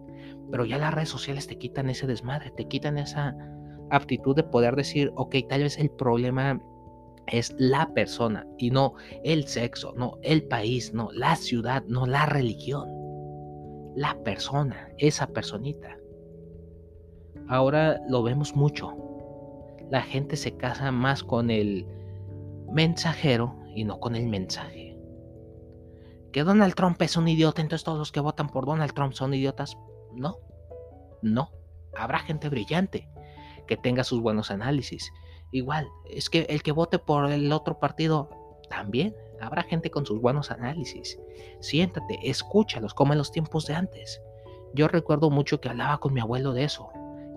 Pero 0.51 0.63
ya 0.63 0.77
las 0.77 0.93
redes 0.93 1.09
sociales 1.09 1.47
te 1.47 1.57
quitan 1.57 1.89
ese 1.89 2.05
desmadre, 2.05 2.51
te 2.51 2.67
quitan 2.67 2.99
esa 2.99 3.35
aptitud 3.89 4.35
de 4.35 4.43
poder 4.43 4.75
decir, 4.75 5.11
ok, 5.15 5.35
tal 5.49 5.63
vez 5.63 5.79
el 5.79 5.89
problema 5.89 6.61
es 7.27 7.53
la 7.57 7.93
persona 7.93 8.47
y 8.57 8.71
no 8.71 8.93
el 9.23 9.47
sexo, 9.47 9.93
no 9.95 10.17
el 10.21 10.43
país, 10.43 10.93
no 10.93 11.09
la 11.11 11.35
ciudad, 11.35 11.83
no 11.87 12.05
la 12.05 12.25
religión. 12.25 12.89
La 13.95 14.15
persona, 14.23 14.89
esa 14.97 15.27
personita. 15.27 15.97
Ahora 17.47 17.99
lo 18.07 18.23
vemos 18.23 18.55
mucho. 18.55 18.95
La 19.89 20.01
gente 20.01 20.35
se 20.35 20.55
casa 20.55 20.91
más 20.91 21.23
con 21.23 21.49
el 21.49 21.87
mensajero 22.71 23.55
y 23.73 23.83
no 23.83 23.99
con 23.99 24.15
el 24.15 24.27
mensaje. 24.27 24.97
Que 26.31 26.43
Donald 26.43 26.75
Trump 26.75 27.01
es 27.01 27.17
un 27.17 27.27
idiota, 27.27 27.61
entonces 27.61 27.85
todos 27.85 27.97
los 27.97 28.11
que 28.11 28.19
votan 28.19 28.49
por 28.49 28.65
Donald 28.65 28.93
Trump 28.93 29.13
son 29.13 29.33
idiotas. 29.33 29.77
No, 30.13 30.37
no. 31.21 31.49
Habrá 31.95 32.19
gente 32.19 32.49
brillante 32.49 33.09
que 33.65 33.77
tenga 33.77 34.03
sus 34.03 34.21
buenos 34.21 34.51
análisis. 34.51 35.11
Igual, 35.51 35.87
es 36.09 36.29
que 36.29 36.41
el 36.49 36.61
que 36.61 36.71
vote 36.71 36.99
por 36.99 37.31
el 37.31 37.51
otro 37.51 37.79
partido 37.79 38.29
también. 38.69 39.15
Habrá 39.39 39.61
gente 39.63 39.91
con 39.91 40.05
sus 40.05 40.19
buenos 40.19 40.49
análisis. 40.49 41.19
Siéntate, 41.59 42.19
escúchalos, 42.23 42.93
como 42.93 43.13
en 43.13 43.19
los 43.19 43.31
tiempos 43.31 43.67
de 43.67 43.75
antes. 43.75 44.21
Yo 44.73 44.87
recuerdo 44.87 45.29
mucho 45.29 45.61
que 45.61 45.69
hablaba 45.69 45.99
con 45.99 46.13
mi 46.13 46.19
abuelo 46.19 46.53
de 46.53 46.63
eso 46.63 46.89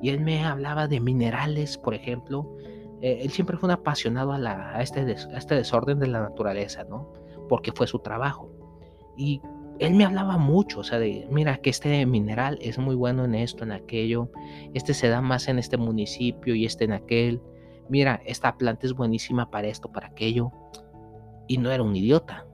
y 0.03 0.09
él 0.09 0.21
me 0.21 0.45
hablaba 0.45 0.89
de 0.89 1.01
minerales, 1.01 1.79
por 1.79 1.95
ejemplo. 1.95 2.57
Eh, 3.03 3.21
él 3.23 3.31
siempre 3.31 3.57
fue 3.57 3.67
un 3.67 3.73
apasionado 3.73 4.33
a, 4.33 4.83
este 4.83 5.13
este 5.13 5.55
desorden 5.55 5.99
de 5.99 6.07
la 6.07 6.21
naturaleza, 6.21 6.85
¿no? 6.85 7.13
Porque 7.49 7.73
fue 7.73 7.87
su 7.87 7.99
trabajo. 7.99 8.51
Y 9.17 9.43
él 9.79 9.95
me 9.95 10.05
hablaba 10.05 10.37
mucho, 10.37 10.81
o 10.81 10.85
sea, 10.85 10.99
de, 10.99 11.27
mira, 11.31 11.59
que 11.59 11.71
este 11.71 12.05
mineral 12.07 12.59
es 12.61 12.79
muy 12.79 12.95
bueno 12.95 13.25
en 13.25 13.35
esto, 13.35 13.65
en 13.65 13.73
aquello, 13.73 14.31
este 14.75 14.95
se 14.95 15.09
da 15.09 15.21
más 15.21 15.49
en 15.49 15.59
este 15.59 15.77
municipio 15.77 16.55
y 16.55 16.67
este 16.67 16.85
en 16.85 16.93
aquel. 16.93 17.43
Mira, 17.91 18.23
esta 18.25 18.57
planta 18.57 18.87
es 18.87 18.95
buenísima 18.95 19.51
para 19.51 19.67
esto, 19.67 19.91
para 19.91 20.07
aquello. 20.07 20.53
Y 21.49 21.59
no 21.59 21.71
era 21.71 21.83
un 21.83 21.95
idiota. 21.95 22.47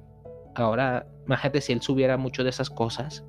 Ahora, 0.55 1.07
imagínate 1.27 1.61
si 1.61 1.73
él 1.73 1.83
supiera 1.83 2.17
mucho 2.17 2.43
de 2.43 2.51
esas 2.51 2.71
cosas, 2.71 3.25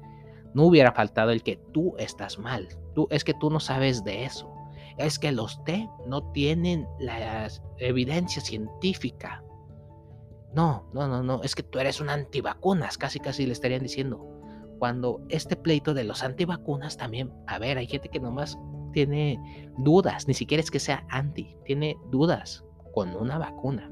no 0.54 0.64
hubiera 0.64 0.94
faltado 0.94 1.32
el 1.32 1.44
que 1.44 1.58
tú 1.74 1.94
estás 2.00 2.40
mal. 2.40 2.68
Tú, 2.96 3.08
es 3.12 3.24
que 3.24 3.34
tú 3.34 3.50
no 3.50 3.60
sabes 3.60 4.04
de 4.04 4.24
eso. 4.24 4.52
Es 4.98 5.20
que 5.20 5.32
los 5.32 5.64
té 5.66 5.88
no 6.08 6.32
tienen 6.32 6.88
la 7.00 7.48
evidencia 7.78 8.42
científica. 8.42 9.44
No, 10.54 10.90
no, 10.94 11.08
no, 11.08 11.22
no. 11.22 11.44
Es 11.44 11.54
que 11.54 11.64
tú 11.64 11.78
eres 11.78 12.00
un 12.00 12.10
antivacunas. 12.10 12.98
Casi, 12.98 13.20
casi 13.20 13.46
le 13.46 13.52
estarían 13.52 13.84
diciendo. 13.84 14.26
Cuando 14.80 15.22
este 15.30 15.56
pleito 15.56 15.94
de 15.94 16.06
los 16.06 16.24
antivacunas 16.24 16.98
también, 16.98 17.34
a 17.46 17.60
ver, 17.60 17.78
hay 17.78 17.88
gente 17.88 18.10
que 18.10 18.20
nomás 18.20 18.58
tiene 18.98 19.70
dudas, 19.78 20.28
ni 20.28 20.34
siquiera 20.34 20.64
es 20.64 20.72
que 20.72 20.80
sea 20.80 21.06
anti, 21.10 21.56
tiene 21.66 21.96
dudas 22.10 22.66
con 22.96 23.16
una 23.16 23.38
vacuna. 23.38 23.92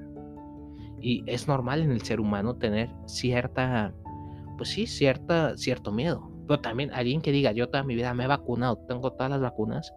Y 1.00 1.24
es 1.28 1.48
normal 1.48 1.84
en 1.84 1.92
el 1.92 2.02
ser 2.02 2.20
humano 2.20 2.58
tener 2.58 2.90
cierta, 3.06 3.94
pues 4.58 4.70
sí, 4.70 4.88
cierta, 4.88 5.56
cierto 5.58 5.92
miedo. 5.92 6.28
Pero 6.48 6.60
también 6.60 6.92
alguien 6.92 7.22
que 7.22 7.32
diga, 7.32 7.52
yo 7.52 7.70
toda 7.70 7.84
mi 7.84 7.94
vida 7.94 8.16
me 8.16 8.24
he 8.24 8.28
vacunado, 8.28 8.80
tengo 8.88 9.14
todas 9.14 9.30
las 9.30 9.42
vacunas, 9.42 9.94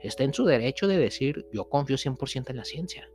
está 0.00 0.24
en 0.24 0.34
su 0.34 0.44
derecho 0.44 0.88
de 0.88 0.98
decir, 0.98 1.46
yo 1.52 1.68
confío 1.68 1.96
100% 1.96 2.50
en 2.50 2.56
la 2.56 2.64
ciencia. 2.64 3.08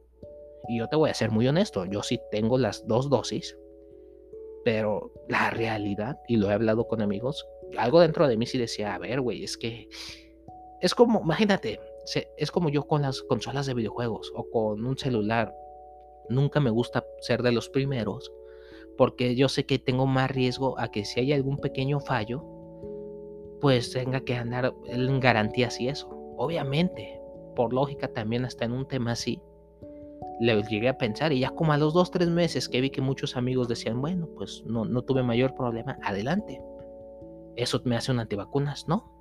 Y 0.69 0.77
yo 0.77 0.87
te 0.87 0.95
voy 0.95 1.09
a 1.09 1.13
ser 1.13 1.31
muy 1.31 1.45
honesto, 1.49 1.83
yo 1.83 2.01
sí 2.01 2.17
tengo 2.31 2.57
las 2.57 2.87
dos 2.87 3.09
dosis, 3.09 3.57
pero 4.63 5.11
la 5.27 5.49
realidad, 5.49 6.17
y 6.29 6.37
lo 6.37 6.49
he 6.49 6.53
hablado 6.53 6.87
con 6.87 7.01
amigos, 7.01 7.45
algo 7.77 7.99
dentro 7.99 8.25
de 8.25 8.37
mí 8.37 8.45
sí 8.45 8.57
decía, 8.57 8.95
a 8.95 8.99
ver, 8.99 9.19
güey, 9.19 9.43
es 9.43 9.57
que 9.57 9.89
es 10.81 10.93
como, 10.95 11.21
imagínate, 11.21 11.79
es 12.37 12.51
como 12.51 12.69
yo 12.69 12.87
con 12.87 13.01
las 13.01 13.21
consolas 13.23 13.65
de 13.65 13.73
videojuegos 13.73 14.31
o 14.35 14.49
con 14.49 14.85
un 14.85 14.97
celular. 14.97 15.53
Nunca 16.29 16.59
me 16.59 16.69
gusta 16.69 17.05
ser 17.21 17.43
de 17.43 17.51
los 17.51 17.69
primeros 17.69 18.31
porque 18.97 19.35
yo 19.35 19.49
sé 19.49 19.65
que 19.65 19.79
tengo 19.79 20.05
más 20.05 20.31
riesgo 20.31 20.79
a 20.79 20.89
que 20.89 21.05
si 21.05 21.19
hay 21.19 21.33
algún 21.33 21.57
pequeño 21.57 21.99
fallo, 21.99 22.43
pues 23.61 23.91
tenga 23.91 24.21
que 24.21 24.35
andar 24.35 24.73
en 24.85 25.19
garantías 25.19 25.79
y 25.79 25.89
eso. 25.89 26.09
Obviamente, 26.37 27.19
por 27.55 27.73
lógica 27.73 28.07
también 28.07 28.45
hasta 28.45 28.65
en 28.65 28.73
un 28.73 28.87
tema 28.87 29.11
así, 29.11 29.41
le 30.39 30.61
llegué 30.63 30.89
a 30.89 30.97
pensar 30.97 31.31
y 31.31 31.39
ya 31.39 31.49
como 31.51 31.73
a 31.73 31.77
los 31.77 31.93
dos, 31.93 32.11
tres 32.11 32.29
meses 32.29 32.67
que 32.67 32.81
vi 32.81 32.89
que 32.89 33.01
muchos 33.01 33.37
amigos 33.37 33.67
decían, 33.67 34.01
bueno, 34.01 34.27
pues 34.35 34.63
no, 34.65 34.85
no 34.85 35.01
tuve 35.01 35.23
mayor 35.23 35.55
problema, 35.55 35.97
adelante. 36.03 36.61
¿Eso 37.55 37.81
me 37.85 37.95
hace 37.95 38.11
un 38.11 38.19
antivacunas? 38.19 38.87
No, 38.87 39.14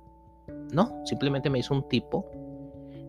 no, 0.75 1.01
simplemente 1.05 1.49
me 1.49 1.59
hizo 1.59 1.73
un 1.73 1.87
tipo 1.87 2.29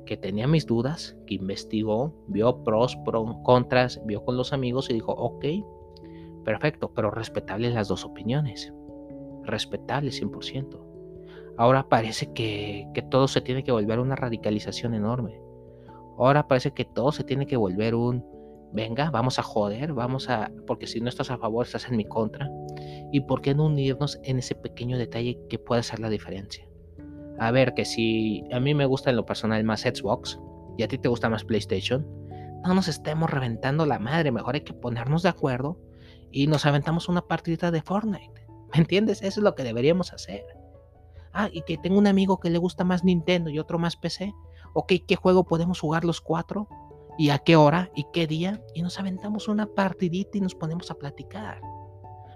que 0.07 0.17
tenía 0.17 0.47
mis 0.47 0.67
dudas, 0.67 1.17
que 1.27 1.35
investigó, 1.35 2.15
vio 2.29 2.63
pros, 2.63 2.97
pros, 3.05 3.37
contras, 3.43 4.01
vio 4.07 4.25
con 4.25 4.37
los 4.37 4.53
amigos 4.53 4.89
y 4.89 4.95
dijo, 4.95 5.13
ok, 5.13 5.45
perfecto, 6.45 6.93
pero 6.95 7.11
respetables 7.11 7.75
las 7.75 7.89
dos 7.89 8.05
opiniones. 8.05 8.73
Respetable 9.43 10.11
100%. 10.11 10.81
Ahora 11.59 11.89
parece 11.89 12.33
que, 12.33 12.87
que 12.95 13.03
todo 13.03 13.29
se 13.29 13.41
tiene 13.41 13.65
que 13.65 13.73
volver 13.73 13.99
una 13.99 14.15
radicalización 14.15 14.95
enorme. 14.95 15.41
Ahora 16.19 16.47
parece 16.47 16.73
que 16.73 16.85
todo 16.85 17.13
se 17.13 17.25
tiene 17.25 17.47
que 17.47 17.57
volver 17.57 17.95
un, 17.95 18.25
venga, 18.73 19.11
vamos 19.11 19.39
a 19.39 19.43
joder, 19.43 19.93
vamos 19.93 20.29
a, 20.31 20.51
porque 20.67 20.87
si 20.87 21.01
no 21.01 21.09
estás 21.09 21.31
a 21.31 21.39
favor, 21.39 21.67
estás 21.67 21.89
en 21.89 21.97
mi 21.97 22.05
contra. 22.05 22.49
¿Y 23.13 23.21
por 23.21 23.41
qué 23.41 23.55
no 23.55 23.67
unirnos 23.67 24.21
en 24.23 24.39
ese 24.39 24.55
pequeño 24.55 24.99
detalle 24.99 25.39
que 25.49 25.59
puede 25.59 25.81
hacer 25.81 25.99
la 25.99 26.11
diferencia? 26.11 26.66
A 27.39 27.51
ver, 27.51 27.75
que 27.75 27.85
si 27.85 28.45
a 28.53 28.61
mí 28.61 28.75
me 28.75 28.87
gusta 28.87 29.11
en 29.11 29.17
lo 29.17 29.27
personal 29.27 29.63
más 29.65 29.83
Xbox 29.83 30.41
y 30.79 30.83
a 30.83 30.89
ti 30.89 30.99
te 30.99 31.09
gusta 31.09 31.29
más 31.29 31.45
PlayStation, 31.45 32.07
no 32.65 32.75
nos 32.75 32.89
estemos 32.89 33.31
reventando 33.31 33.87
la 33.87 33.99
madre, 33.99 34.33
mejor 34.33 34.55
hay 34.55 34.63
que 34.63 34.73
ponernos 34.73 35.23
de 35.23 35.29
acuerdo 35.29 35.79
y 36.33 36.47
nos 36.47 36.67
aventamos 36.67 37.09
una 37.09 37.23
partidita 37.23 37.71
de 37.71 37.83
Fortnite. 37.83 38.47
¿Me 38.73 38.81
entiendes? 38.81 39.23
Eso 39.23 39.41
es 39.41 39.45
lo 39.45 39.55
que 39.55 39.65
deberíamos 39.65 40.13
hacer. 40.13 40.45
Ah, 41.33 41.49
y 41.53 41.63
que 41.63 41.79
tengo 41.79 41.99
un 41.99 42.07
amigo 42.07 42.41
que 42.41 42.51
le 42.51 42.59
gusta 42.59 42.85
más 42.85 43.05
Nintendo 43.05 43.51
y 43.51 43.59
otro 43.59 43.79
más 43.79 43.97
PC. 43.97 44.35
Ok, 44.75 44.95
¿qué 45.07 45.17
juego 45.17 45.45
podemos 45.45 45.81
jugar 45.81 46.05
los 46.05 46.21
cuatro? 46.21 46.69
¿Y 47.19 47.31
a 47.31 47.39
qué 47.39 47.57
hora? 47.57 47.91
¿Y 47.95 48.07
qué 48.13 48.27
día? 48.27 48.63
Y 48.75 48.83
nos 48.83 48.99
aventamos 48.99 49.49
una 49.49 49.67
partidita 49.67 50.39
y 50.39 50.41
nos 50.41 50.55
ponemos 50.55 50.91
a 50.91 50.95
platicar. 50.95 51.61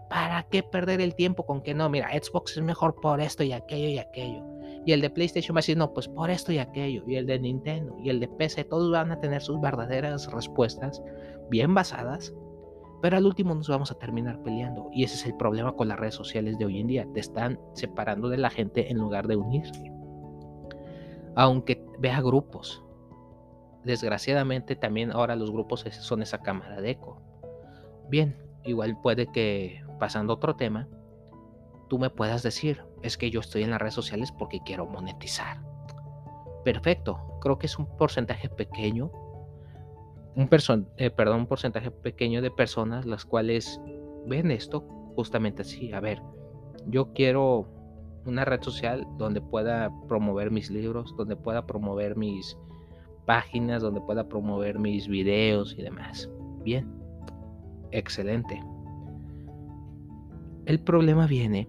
¿Para 0.09 0.43
qué 0.45 0.63
perder 0.63 1.01
el 1.01 1.15
tiempo 1.15 1.47
con 1.47 1.63
que 1.63 1.75
no? 1.75 1.89
Mira, 1.89 2.11
Xbox 2.11 2.57
es 2.57 2.63
mejor 2.63 2.97
por 3.01 3.21
esto 3.21 3.43
y 3.43 3.53
aquello 3.53 3.89
y 3.89 3.99
aquello. 3.99 4.50
Y 4.87 4.93
el 4.93 5.01
de 5.01 5.11
PlayStation 5.11 5.55
va 5.55 5.59
a 5.59 5.63
decir, 5.63 5.77
no, 5.77 5.93
pues 5.93 6.09
por 6.09 6.31
esto 6.31 6.53
y 6.53 6.59
aquello. 6.59 7.05
Y 7.07 7.17
el 7.17 7.27
de 7.27 7.39
Nintendo 7.39 7.97
y 7.99 8.09
el 8.09 8.21
de 8.21 8.29
PC, 8.29 8.65
todos 8.65 8.91
van 8.91 9.13
a 9.13 9.21
tener 9.21 9.43
sus 9.43 9.61
verdaderas 9.61 10.31
respuestas 10.33 11.03
bien 11.51 11.75
basadas. 11.75 12.35
Pero 13.03 13.17
al 13.17 13.27
último 13.27 13.55
nos 13.55 13.69
vamos 13.69 13.91
a 13.91 13.99
terminar 13.99 14.43
peleando. 14.43 14.89
Y 14.93 15.05
ese 15.05 15.17
es 15.17 15.27
el 15.27 15.37
problema 15.37 15.73
con 15.73 15.89
las 15.89 15.99
redes 15.99 16.15
sociales 16.15 16.59
de 16.59 16.67
hoy 16.67 16.81
en 16.81 16.87
día. 16.87 17.07
Te 17.13 17.21
están 17.21 17.59
separando 17.75 18.29
de 18.29 18.39
la 18.39 18.51
gente 18.51 18.91
en 18.91 18.99
lugar 18.99 19.27
de 19.27 19.37
unirse. 19.37 19.93
Aunque 21.35 21.85
vea 21.99 22.21
grupos. 22.21 22.83
Desgraciadamente 23.85 24.77
también 24.77 25.11
ahora 25.13 25.37
los 25.37 25.51
grupos 25.51 25.81
son 25.81 26.23
esa 26.23 26.39
cámara 26.39 26.81
de 26.81 26.91
eco. 26.91 27.23
Bien, 28.11 28.37
igual 28.65 28.99
puede 29.01 29.27
que 29.33 29.83
pasando 29.99 30.33
a 30.33 30.37
otro 30.37 30.57
tema, 30.57 30.89
tú 31.91 31.99
me 31.99 32.09
puedas 32.09 32.45
decir, 32.45 32.85
es 33.03 33.19
que 33.19 33.31
yo 33.31 33.41
estoy 33.41 33.65
en 33.65 33.71
las 33.71 33.81
redes 33.81 33.95
sociales 33.95 34.31
porque 34.31 34.61
quiero 34.65 34.87
monetizar. 34.87 35.61
Perfecto, 36.65 37.39
creo 37.41 37.59
que 37.59 37.67
es 37.67 37.79
un 37.79 37.87
porcentaje 37.99 38.49
pequeño, 38.49 39.11
un, 40.37 40.49
eh, 40.97 41.11
perdón, 41.11 41.41
un 41.41 41.47
porcentaje 41.49 41.91
pequeño 41.91 42.43
de 42.43 42.53
personas 42.53 43.07
las 43.07 43.25
cuales 43.25 43.81
ven 44.25 44.53
esto 44.53 44.83
justamente 45.17 45.63
así. 45.63 45.93
A 45.93 45.99
ver, 45.99 46.23
yo 46.87 47.13
quiero 47.13 47.67
una 48.25 48.45
red 48.45 48.63
social 48.63 49.05
donde 49.19 49.41
pueda 49.41 49.91
promover 50.07 50.53
mis 50.53 50.71
libros, 50.71 51.13
donde 51.17 51.35
pueda 51.35 51.67
promover 51.67 52.17
mis 52.17 52.57
páginas, 53.27 53.83
donde 53.83 54.01
pueda 54.01 54.29
promover 54.29 54.79
mis 54.79 55.09
videos 55.09 55.75
y 55.77 55.83
demás. 55.83 56.31
Bien, 56.63 56.89
excelente. 57.91 58.63
El 60.67 60.79
problema 60.79 61.27
viene 61.27 61.69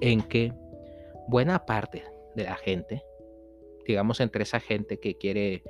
en 0.00 0.22
que 0.22 0.52
buena 1.28 1.64
parte 1.66 2.04
de 2.34 2.44
la 2.44 2.56
gente, 2.56 3.02
digamos 3.86 4.20
entre 4.20 4.42
esa 4.42 4.60
gente 4.60 4.98
que 4.98 5.16
quiere 5.16 5.62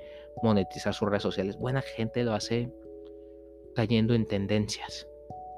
monetizar 0.43 0.95
sus 0.95 1.09
redes 1.09 1.23
sociales, 1.23 1.57
buena 1.57 1.83
gente 1.83 2.23
lo 2.25 2.35
hace 2.35 2.73
cayendo 3.75 4.15
en 4.15 4.27
tendencias. 4.27 5.07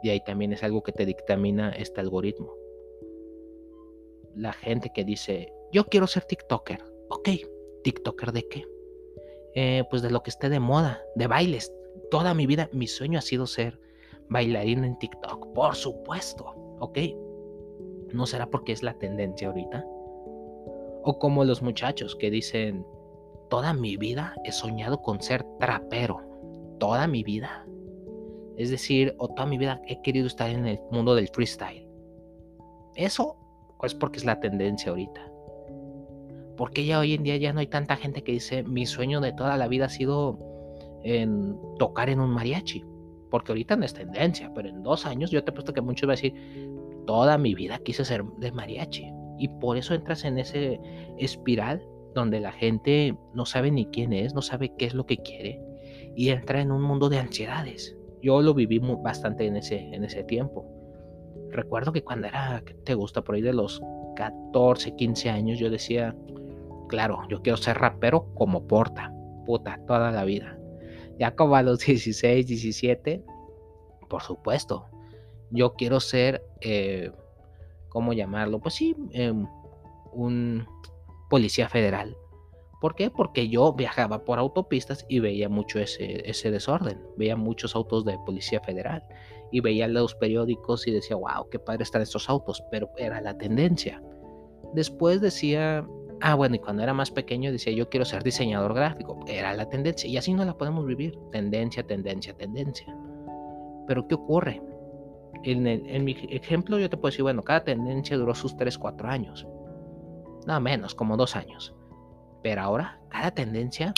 Y 0.03 0.11
ahí 0.11 0.23
también 0.25 0.53
es 0.53 0.63
algo 0.63 0.83
que 0.83 0.93
te 0.93 1.07
dictamina 1.07 1.71
este 1.71 2.01
algoritmo. 2.01 2.55
La 4.35 4.53
gente 4.53 4.91
que 4.95 5.05
dice, 5.05 5.53
yo 5.73 5.87
quiero 5.87 6.07
ser 6.07 6.25
TikToker. 6.25 6.85
Ok, 7.09 7.31
¿TikToker 7.83 8.33
de 8.33 8.49
qué? 8.49 8.65
Eh, 9.55 9.85
pues 9.89 10.03
de 10.03 10.11
lo 10.11 10.23
que 10.23 10.31
esté 10.31 10.49
de 10.49 10.61
moda, 10.61 11.03
de 11.15 11.27
bailes. 11.27 11.73
Toda 12.11 12.35
mi 12.35 12.47
vida, 12.47 12.69
mi 12.73 12.87
sueño 12.87 13.19
ha 13.19 13.23
sido 13.23 13.47
ser 13.47 13.81
bailarín 14.29 14.85
en 14.85 14.99
TikTok, 14.99 15.53
por 15.55 15.75
supuesto. 15.75 16.45
Ok, 16.81 16.99
¿No 18.13 18.27
será 18.27 18.47
porque 18.47 18.73
es 18.73 18.83
la 18.83 18.95
tendencia 18.95 19.49
ahorita? 19.49 19.85
O 21.03 21.19
como 21.19 21.45
los 21.45 21.63
muchachos 21.63 22.17
que 22.17 22.31
dicen, 22.31 22.85
toda 23.51 23.73
mi 23.73 23.97
vida 23.97 24.35
he 24.45 24.53
soñado 24.53 25.03
con 25.03 25.21
ser 25.21 25.45
trapero. 25.59 26.21
Toda 26.79 27.07
mi 27.07 27.23
vida. 27.23 27.67
Es 28.57 28.71
decir, 28.71 29.15
o 29.19 29.29
toda 29.29 29.47
mi 29.47 29.59
vida 29.59 29.81
he 29.87 30.01
querido 30.03 30.27
estar 30.27 30.51
en 30.51 30.67
el 30.67 30.81
mundo 30.91 31.15
del 31.15 31.29
freestyle. 31.29 31.87
Eso 32.95 33.37
es 33.83 33.95
porque 33.95 34.19
es 34.19 34.25
la 34.25 34.41
tendencia 34.41 34.91
ahorita. 34.91 35.31
Porque 36.57 36.87
ya 36.87 36.99
hoy 36.99 37.15
en 37.15 37.23
día 37.23 37.37
ya 37.37 37.53
no 37.53 37.61
hay 37.61 37.67
tanta 37.67 37.97
gente 37.97 38.23
que 38.23 38.33
dice, 38.33 38.63
mi 38.63 38.87
sueño 38.87 39.21
de 39.21 39.33
toda 39.33 39.57
la 39.57 39.69
vida 39.69 39.87
ha 39.87 39.91
sido 39.91 40.39
tocar 41.79 42.09
en 42.09 42.21
un 42.21 42.31
mariachi. 42.31 42.85
Porque 43.31 43.53
ahorita 43.53 43.77
no 43.77 43.85
es 43.85 43.93
tendencia, 43.93 44.51
pero 44.55 44.69
en 44.69 44.83
dos 44.83 45.05
años 45.05 45.31
yo 45.31 45.45
te 45.45 45.51
he 45.51 45.55
puesto 45.55 45.73
que 45.73 45.81
muchos 45.81 46.07
van 46.07 46.15
a 46.15 46.17
decir, 46.17 46.35
toda 47.07 47.39
mi 47.39 47.55
vida 47.55 47.79
quise 47.79 48.05
ser 48.05 48.25
de 48.39 48.53
mariachi. 48.53 49.11
Y 49.39 49.49
por 49.49 49.77
eso 49.77 49.95
entras 49.95 50.25
en 50.25 50.39
ese 50.39 50.81
espiral 51.19 51.83
donde 52.15 52.41
la 52.41 52.53
gente 52.53 53.17
no 53.35 53.45
sabe 53.45 53.71
ni 53.71 53.87
quién 53.87 54.13
es, 54.13 54.35
no 54.35 54.43
sabe 54.43 54.73
qué 54.77 54.87
es 54.87 54.95
lo 54.95 55.07
que 55.07 55.19
quiere 55.19 55.61
y 56.17 56.31
entra 56.31 56.61
en 56.61 56.73
un 56.73 56.83
mundo 56.83 57.09
de 57.09 57.19
ansiedades. 57.19 57.97
Yo 58.23 58.41
lo 58.41 58.55
viví 58.55 58.79
bastante 58.79 59.47
en 59.47 59.57
ese, 59.57 59.79
en 59.95 60.03
ese 60.03 60.25
tiempo. 60.25 60.67
Recuerdo 61.51 61.93
que 61.93 62.03
cuando 62.03 62.27
era, 62.27 62.63
te 62.85 62.95
gusta? 62.95 63.23
Por 63.23 63.35
ahí 63.35 63.43
de 63.43 63.53
los 63.53 63.81
14, 64.17 64.97
15 64.97 65.31
años, 65.31 65.59
yo 65.59 65.71
decía, 65.71 66.17
claro, 66.89 67.21
yo 67.29 67.43
quiero 67.43 67.59
ser 67.59 67.79
rapero 67.79 68.33
como 68.35 68.67
Porta, 68.67 69.13
puta, 69.45 69.79
toda 69.87 70.11
la 70.11 70.25
vida. 70.25 70.59
Ya 71.19 71.37
como 71.37 71.55
a 71.55 71.63
los 71.63 71.81
16, 71.81 72.47
17, 72.47 73.23
por 74.09 74.23
supuesto, 74.23 74.87
yo 75.51 75.75
quiero 75.75 76.01
ser, 76.01 76.45
eh, 76.61 77.11
¿cómo 77.89 78.13
llamarlo? 78.13 78.61
Pues 78.61 78.75
sí, 78.75 78.97
em, 79.13 79.47
un 80.13 80.67
policía 81.29 81.69
federal. 81.69 82.17
¿Por 82.81 82.95
qué? 82.95 83.11
Porque 83.11 83.49
yo 83.49 83.73
viajaba 83.73 84.25
por 84.25 84.39
autopistas 84.39 85.07
y 85.09 85.21
veía 85.21 85.49
mucho 85.49 85.79
ese, 85.79 86.29
ese 86.29 86.51
desorden. 86.51 87.01
Veía 87.17 87.35
muchos 87.35 87.75
autos 87.75 88.05
de 88.05 88.19
Policía 88.25 88.61
Federal 88.61 89.03
y 89.51 89.61
veía 89.61 89.89
los 89.89 90.15
periódicos 90.15 90.87
y 90.87 90.93
decía, 90.93 91.17
wow, 91.17 91.49
qué 91.51 91.59
padre 91.59 91.85
están 91.85 92.03
estos 92.03 92.29
autos, 92.29 92.63
pero 92.71 92.91
era 92.99 93.21
la 93.21 93.37
tendencia. 93.39 94.03
Después 94.75 95.21
decía, 95.21 95.87
ah, 96.21 96.35
bueno, 96.35 96.57
y 96.57 96.59
cuando 96.59 96.83
era 96.83 96.93
más 96.93 97.11
pequeño 97.11 97.51
decía, 97.51 97.73
yo 97.73 97.89
quiero 97.89 98.05
ser 98.05 98.23
diseñador 98.23 98.75
gráfico, 98.75 99.19
era 99.27 99.55
la 99.55 99.69
tendencia 99.69 100.09
y 100.09 100.17
así 100.17 100.35
no 100.35 100.45
la 100.45 100.57
podemos 100.57 100.87
vivir, 100.87 101.19
tendencia, 101.33 101.83
tendencia, 101.83 102.35
tendencia. 102.35 102.95
Pero 103.87 104.07
¿qué 104.07 104.17
ocurre? 104.17 104.63
En, 105.43 105.67
en 105.67 106.05
mi 106.05 106.17
ejemplo 106.31 106.79
yo 106.79 106.91
te 106.91 106.97
puedo 106.97 107.11
decir, 107.11 107.23
bueno, 107.23 107.43
cada 107.43 107.65
tendencia 107.65 108.17
duró 108.17 108.35
sus 108.35 108.57
3, 108.57 108.79
4 108.79 109.09
años. 109.09 109.47
No 110.47 110.61
menos, 110.61 110.95
como 110.95 111.17
2 111.17 111.37
años. 111.37 111.75
Pero 112.43 112.63
ahora, 112.63 113.01
cada 113.09 113.33
tendencia 113.33 113.93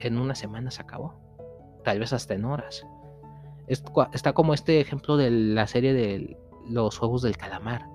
en 0.00 0.18
una 0.18 0.34
semana 0.34 0.70
se 0.70 0.82
acabó. 0.82 1.14
Tal 1.84 1.98
vez 1.98 2.12
hasta 2.12 2.34
en 2.34 2.44
horas. 2.44 2.86
Está 3.66 4.32
como 4.32 4.54
este 4.54 4.80
ejemplo 4.80 5.16
de 5.16 5.30
la 5.30 5.66
serie 5.66 5.94
de 5.94 6.36
los 6.68 6.98
juegos 6.98 7.22
del 7.22 7.36
calamar. 7.36 7.86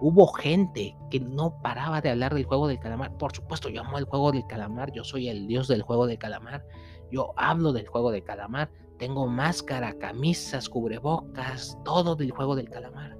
Hubo 0.00 0.26
gente 0.26 0.96
que 1.10 1.20
no 1.20 1.60
paraba 1.62 2.00
de 2.00 2.10
hablar 2.10 2.34
del 2.34 2.44
juego 2.44 2.66
del 2.66 2.80
calamar. 2.80 3.16
Por 3.18 3.32
supuesto, 3.32 3.68
yo 3.68 3.82
amo 3.82 3.98
el 3.98 4.04
juego 4.04 4.32
del 4.32 4.46
calamar. 4.48 4.90
Yo 4.92 5.04
soy 5.04 5.28
el 5.28 5.46
dios 5.46 5.68
del 5.68 5.82
juego 5.82 6.06
del 6.06 6.18
calamar. 6.18 6.66
Yo 7.12 7.32
hablo 7.36 7.72
del 7.72 7.86
juego 7.86 8.10
del 8.10 8.24
calamar. 8.24 8.70
Tengo 8.98 9.26
máscara, 9.26 9.94
camisas, 9.94 10.68
cubrebocas, 10.68 11.78
todo 11.84 12.14
del 12.14 12.30
juego 12.30 12.54
del 12.54 12.68
calamar. 12.68 13.16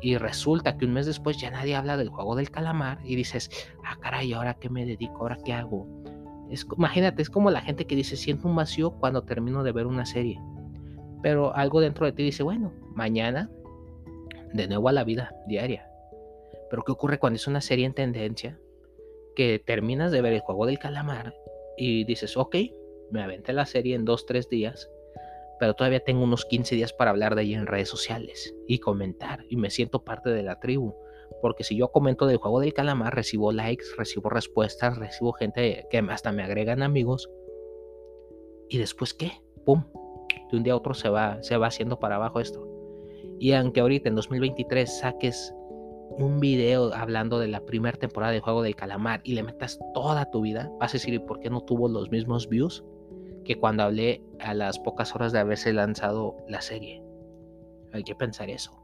Y 0.00 0.16
resulta 0.16 0.76
que 0.76 0.84
un 0.84 0.92
mes 0.92 1.06
después 1.06 1.38
ya 1.38 1.50
nadie 1.50 1.74
habla 1.74 1.96
del 1.96 2.08
juego 2.08 2.36
del 2.36 2.50
calamar 2.50 2.98
y 3.04 3.16
dices, 3.16 3.50
ah, 3.84 3.96
caray, 4.00 4.32
¿ahora 4.32 4.54
qué 4.54 4.68
me 4.68 4.84
dedico? 4.84 5.22
¿Ahora 5.22 5.38
qué 5.44 5.52
hago? 5.52 5.86
Es, 6.50 6.66
imagínate, 6.76 7.22
es 7.22 7.30
como 7.30 7.50
la 7.50 7.60
gente 7.60 7.86
que 7.86 7.96
dice, 7.96 8.16
siento 8.16 8.46
un 8.48 8.56
vacío 8.56 8.92
cuando 8.92 9.22
termino 9.22 9.62
de 9.62 9.72
ver 9.72 9.86
una 9.86 10.06
serie. 10.06 10.40
Pero 11.22 11.54
algo 11.56 11.80
dentro 11.80 12.06
de 12.06 12.12
ti 12.12 12.22
dice, 12.22 12.42
bueno, 12.42 12.72
mañana 12.94 13.50
de 14.52 14.68
nuevo 14.68 14.88
a 14.88 14.92
la 14.92 15.04
vida 15.04 15.34
diaria. 15.46 15.88
Pero 16.70 16.82
¿qué 16.82 16.92
ocurre 16.92 17.18
cuando 17.18 17.36
es 17.36 17.46
una 17.46 17.60
serie 17.60 17.86
en 17.86 17.94
tendencia? 17.94 18.58
Que 19.34 19.58
terminas 19.58 20.12
de 20.12 20.20
ver 20.22 20.34
el 20.34 20.40
juego 20.40 20.66
del 20.66 20.78
calamar 20.78 21.34
y 21.76 22.04
dices, 22.04 22.36
ok, 22.36 22.56
me 23.10 23.22
aventé 23.22 23.52
la 23.52 23.66
serie 23.66 23.94
en 23.94 24.04
dos, 24.04 24.26
tres 24.26 24.48
días 24.48 24.90
pero 25.58 25.74
todavía 25.74 26.00
tengo 26.00 26.22
unos 26.22 26.44
15 26.44 26.74
días 26.74 26.92
para 26.92 27.10
hablar 27.10 27.34
de 27.34 27.42
ella 27.42 27.58
en 27.58 27.66
redes 27.66 27.88
sociales 27.88 28.54
y 28.66 28.78
comentar 28.78 29.44
y 29.48 29.56
me 29.56 29.70
siento 29.70 30.04
parte 30.04 30.30
de 30.30 30.42
la 30.42 30.60
tribu. 30.60 30.94
Porque 31.40 31.64
si 31.64 31.76
yo 31.76 31.90
comento 31.90 32.26
del 32.26 32.36
juego 32.36 32.60
del 32.60 32.72
calamar, 32.74 33.14
recibo 33.14 33.52
likes, 33.52 33.84
recibo 33.96 34.30
respuestas, 34.30 34.96
recibo 34.96 35.32
gente 35.32 35.86
que 35.90 35.98
hasta 35.98 36.32
me 36.32 36.42
agregan 36.42 36.82
amigos. 36.82 37.30
¿Y 38.68 38.78
después 38.78 39.14
qué? 39.14 39.32
¡Pum! 39.64 39.84
De 40.50 40.56
un 40.56 40.62
día 40.62 40.74
a 40.74 40.76
otro 40.76 40.94
se 40.94 41.08
va, 41.08 41.42
se 41.42 41.56
va 41.56 41.66
haciendo 41.66 41.98
para 41.98 42.16
abajo 42.16 42.40
esto. 42.40 42.68
Y 43.38 43.52
aunque 43.52 43.80
ahorita 43.80 44.08
en 44.08 44.14
2023 44.14 44.98
saques 44.98 45.52
un 46.18 46.38
video 46.38 46.94
hablando 46.94 47.38
de 47.38 47.48
la 47.48 47.64
primera 47.64 47.98
temporada 47.98 48.32
del 48.32 48.40
juego 48.40 48.62
del 48.62 48.76
calamar 48.76 49.20
y 49.24 49.34
le 49.34 49.42
metas 49.42 49.78
toda 49.92 50.30
tu 50.30 50.42
vida, 50.42 50.70
vas 50.78 50.92
a 50.92 50.94
decir, 50.94 51.14
¿y 51.14 51.18
por 51.18 51.40
qué 51.40 51.50
no 51.50 51.62
tuvo 51.62 51.88
los 51.88 52.10
mismos 52.10 52.48
views? 52.48 52.84
Que 53.46 53.56
cuando 53.56 53.84
hablé 53.84 54.22
a 54.40 54.52
las 54.54 54.78
pocas 54.78 55.14
horas 55.14 55.32
de 55.32 55.38
haberse 55.38 55.72
lanzado 55.72 56.36
la 56.48 56.60
serie. 56.60 57.02
Hay 57.92 58.02
que 58.02 58.14
pensar 58.14 58.50
eso. 58.50 58.82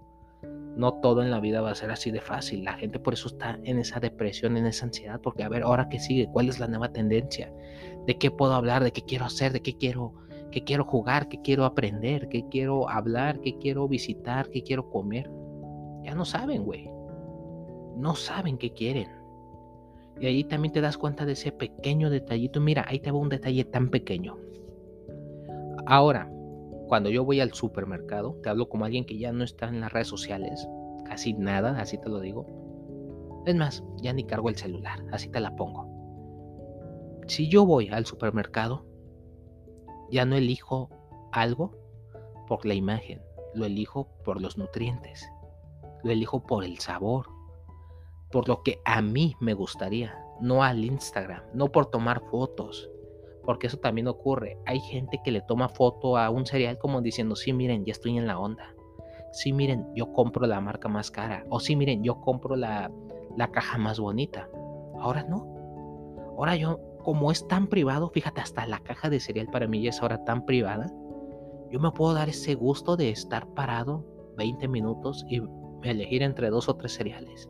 No 0.77 0.95
todo 0.95 1.23
en 1.23 1.31
la 1.31 1.41
vida 1.41 1.61
va 1.61 1.71
a 1.71 1.75
ser 1.75 1.91
así 1.91 2.11
de 2.11 2.21
fácil. 2.21 2.65
La 2.65 2.75
gente 2.75 2.99
por 2.99 3.13
eso 3.13 3.29
está 3.29 3.59
en 3.65 3.79
esa 3.79 4.01
depresión, 4.01 4.57
en 4.57 4.67
esa 4.67 4.87
ansiedad, 4.87 5.21
porque 5.21 5.43
a 5.43 5.49
ver, 5.49 5.65
ahora 5.65 5.89
qué 5.89 5.99
sigue, 5.99 6.29
cuál 6.33 6.49
es 6.49 6.59
la 6.61 6.69
nueva 6.69 6.93
tendencia, 6.93 7.53
de 8.07 8.17
qué 8.17 8.31
puedo 8.31 8.55
hablar, 8.55 8.83
de 8.83 8.93
qué 8.93 9.03
quiero 9.03 9.27
hacer, 9.27 9.53
de 9.53 9.61
qué 9.61 9.77
quiero, 9.77 10.15
qué 10.51 10.65
quiero 10.65 10.85
jugar, 10.85 11.29
qué 11.29 11.43
quiero 11.43 11.65
aprender, 11.65 12.29
qué 12.29 12.49
quiero 12.49 12.89
hablar, 12.89 13.41
qué 13.41 13.59
quiero 13.59 13.87
visitar, 13.87 14.49
qué 14.49 14.63
quiero 14.63 14.89
comer. 14.89 15.31
Ya 16.05 16.15
no 16.15 16.25
saben, 16.25 16.65
güey. 16.65 16.89
No 17.97 18.15
saben 18.15 18.57
qué 18.57 18.73
quieren. 18.73 19.09
Y 20.21 20.27
ahí 20.27 20.45
también 20.45 20.73
te 20.73 20.81
das 20.81 20.97
cuenta 20.97 21.27
de 21.27 21.33
ese 21.33 21.53
pequeño 21.53 22.09
detallito. 22.09 22.61
Mira, 22.61 22.85
ahí 22.89 23.01
te 23.01 23.11
va 23.11 23.19
un 23.19 23.29
detalle 23.29 23.65
tan 23.65 23.91
pequeño. 23.91 24.42
Ahora, 25.87 26.31
cuando 26.89 27.11
yo 27.11 27.25
voy 27.25 27.41
al 27.41 27.53
supermercado, 27.53 28.39
te 28.43 28.51
hablo 28.51 28.69
como 28.69 28.85
alguien 28.85 29.05
que 29.05 29.19
ya 29.19 29.33
no 29.33 29.45
está 29.45 29.69
en 29.69 29.81
las 29.81 29.93
redes 29.93 30.09
sociales, 30.09 30.69
casi 31.05 31.33
nada, 31.33 31.81
así 31.81 31.99
te 31.99 32.09
lo 32.09 32.21
digo. 32.21 32.47
Es 33.47 33.55
más, 33.57 33.83
ya 34.03 34.13
ni 34.13 34.25
cargo 34.25 34.49
el 34.49 34.57
celular, 34.57 35.05
así 35.11 35.29
te 35.29 35.41
la 35.41 35.57
pongo. 35.57 35.89
Si 37.27 37.49
yo 37.49 37.65
voy 37.65 37.89
al 37.89 38.07
supermercado, 38.07 38.85
ya 40.11 40.25
no 40.25 40.37
elijo 40.37 40.91
algo 41.33 41.73
por 42.47 42.67
la 42.67 42.75
imagen, 42.75 43.23
lo 43.55 43.65
elijo 43.65 44.09
por 44.25 44.41
los 44.41 44.59
nutrientes, 44.59 45.29
lo 46.05 46.11
elijo 46.11 46.45
por 46.47 46.65
el 46.65 46.79
sabor, 46.79 47.27
por 48.31 48.49
lo 48.49 48.63
que 48.63 48.81
a 48.85 49.03
mí 49.03 49.35
me 49.41 49.55
gustaría, 49.55 50.15
no 50.41 50.63
al 50.63 50.85
Instagram, 50.85 51.43
no 51.55 51.73
por 51.73 51.87
tomar 51.87 52.21
fotos, 52.31 52.91
porque 53.45 53.67
eso 53.67 53.79
también 53.79 54.09
ocurre. 54.09 54.59
Hay 54.67 54.81
gente 54.81 55.21
que 55.25 55.31
le 55.31 55.41
toma 55.41 55.69
foto 55.69 56.17
a 56.17 56.31
un 56.31 56.47
cereal 56.47 56.79
como 56.79 57.01
diciendo, 57.01 57.37
sí, 57.37 57.53
miren, 57.53 57.85
ya 57.85 57.93
estoy 57.93 58.17
en 58.19 58.27
la 58.27 58.39
onda. 58.39 58.75
Sí, 59.33 59.53
miren, 59.53 59.87
yo 59.95 60.13
compro 60.13 60.47
la 60.47 60.61
marca 60.61 60.89
más 60.89 61.11
cara. 61.11 61.45
O 61.49 61.61
sí, 61.61 61.77
miren, 61.77 62.03
yo 62.03 62.21
compro 62.21 62.57
la, 62.57 62.91
la 63.37 63.51
caja 63.51 63.79
más 63.79 63.99
bonita. 63.99 64.49
Ahora 65.01 65.25
no. 65.25 65.47
Ahora 66.37 66.57
yo, 66.57 66.81
como 67.03 67.31
es 67.31 67.47
tan 67.49 67.67
privado, 67.67 68.11
fíjate, 68.11 68.41
hasta 68.41 68.67
la 68.67 68.81
caja 68.81 69.11
de 69.11 69.21
cereal 69.21 69.49
para 69.51 69.67
mí 69.67 69.83
ya 69.83 69.91
es 69.91 70.03
ahora 70.03 70.25
tan 70.25 70.45
privada. 70.45 70.87
Yo 71.71 71.81
me 71.81 71.91
puedo 71.93 72.15
dar 72.15 72.29
ese 72.29 72.55
gusto 72.55 72.97
de 72.97 73.11
estar 73.11 73.47
parado 73.55 74.05
20 74.37 74.69
minutos 74.69 75.25
y 75.29 75.43
elegir 75.83 76.23
entre 76.23 76.51
dos 76.51 76.69
o 76.69 76.77
tres 76.77 76.93
cereales 76.95 77.49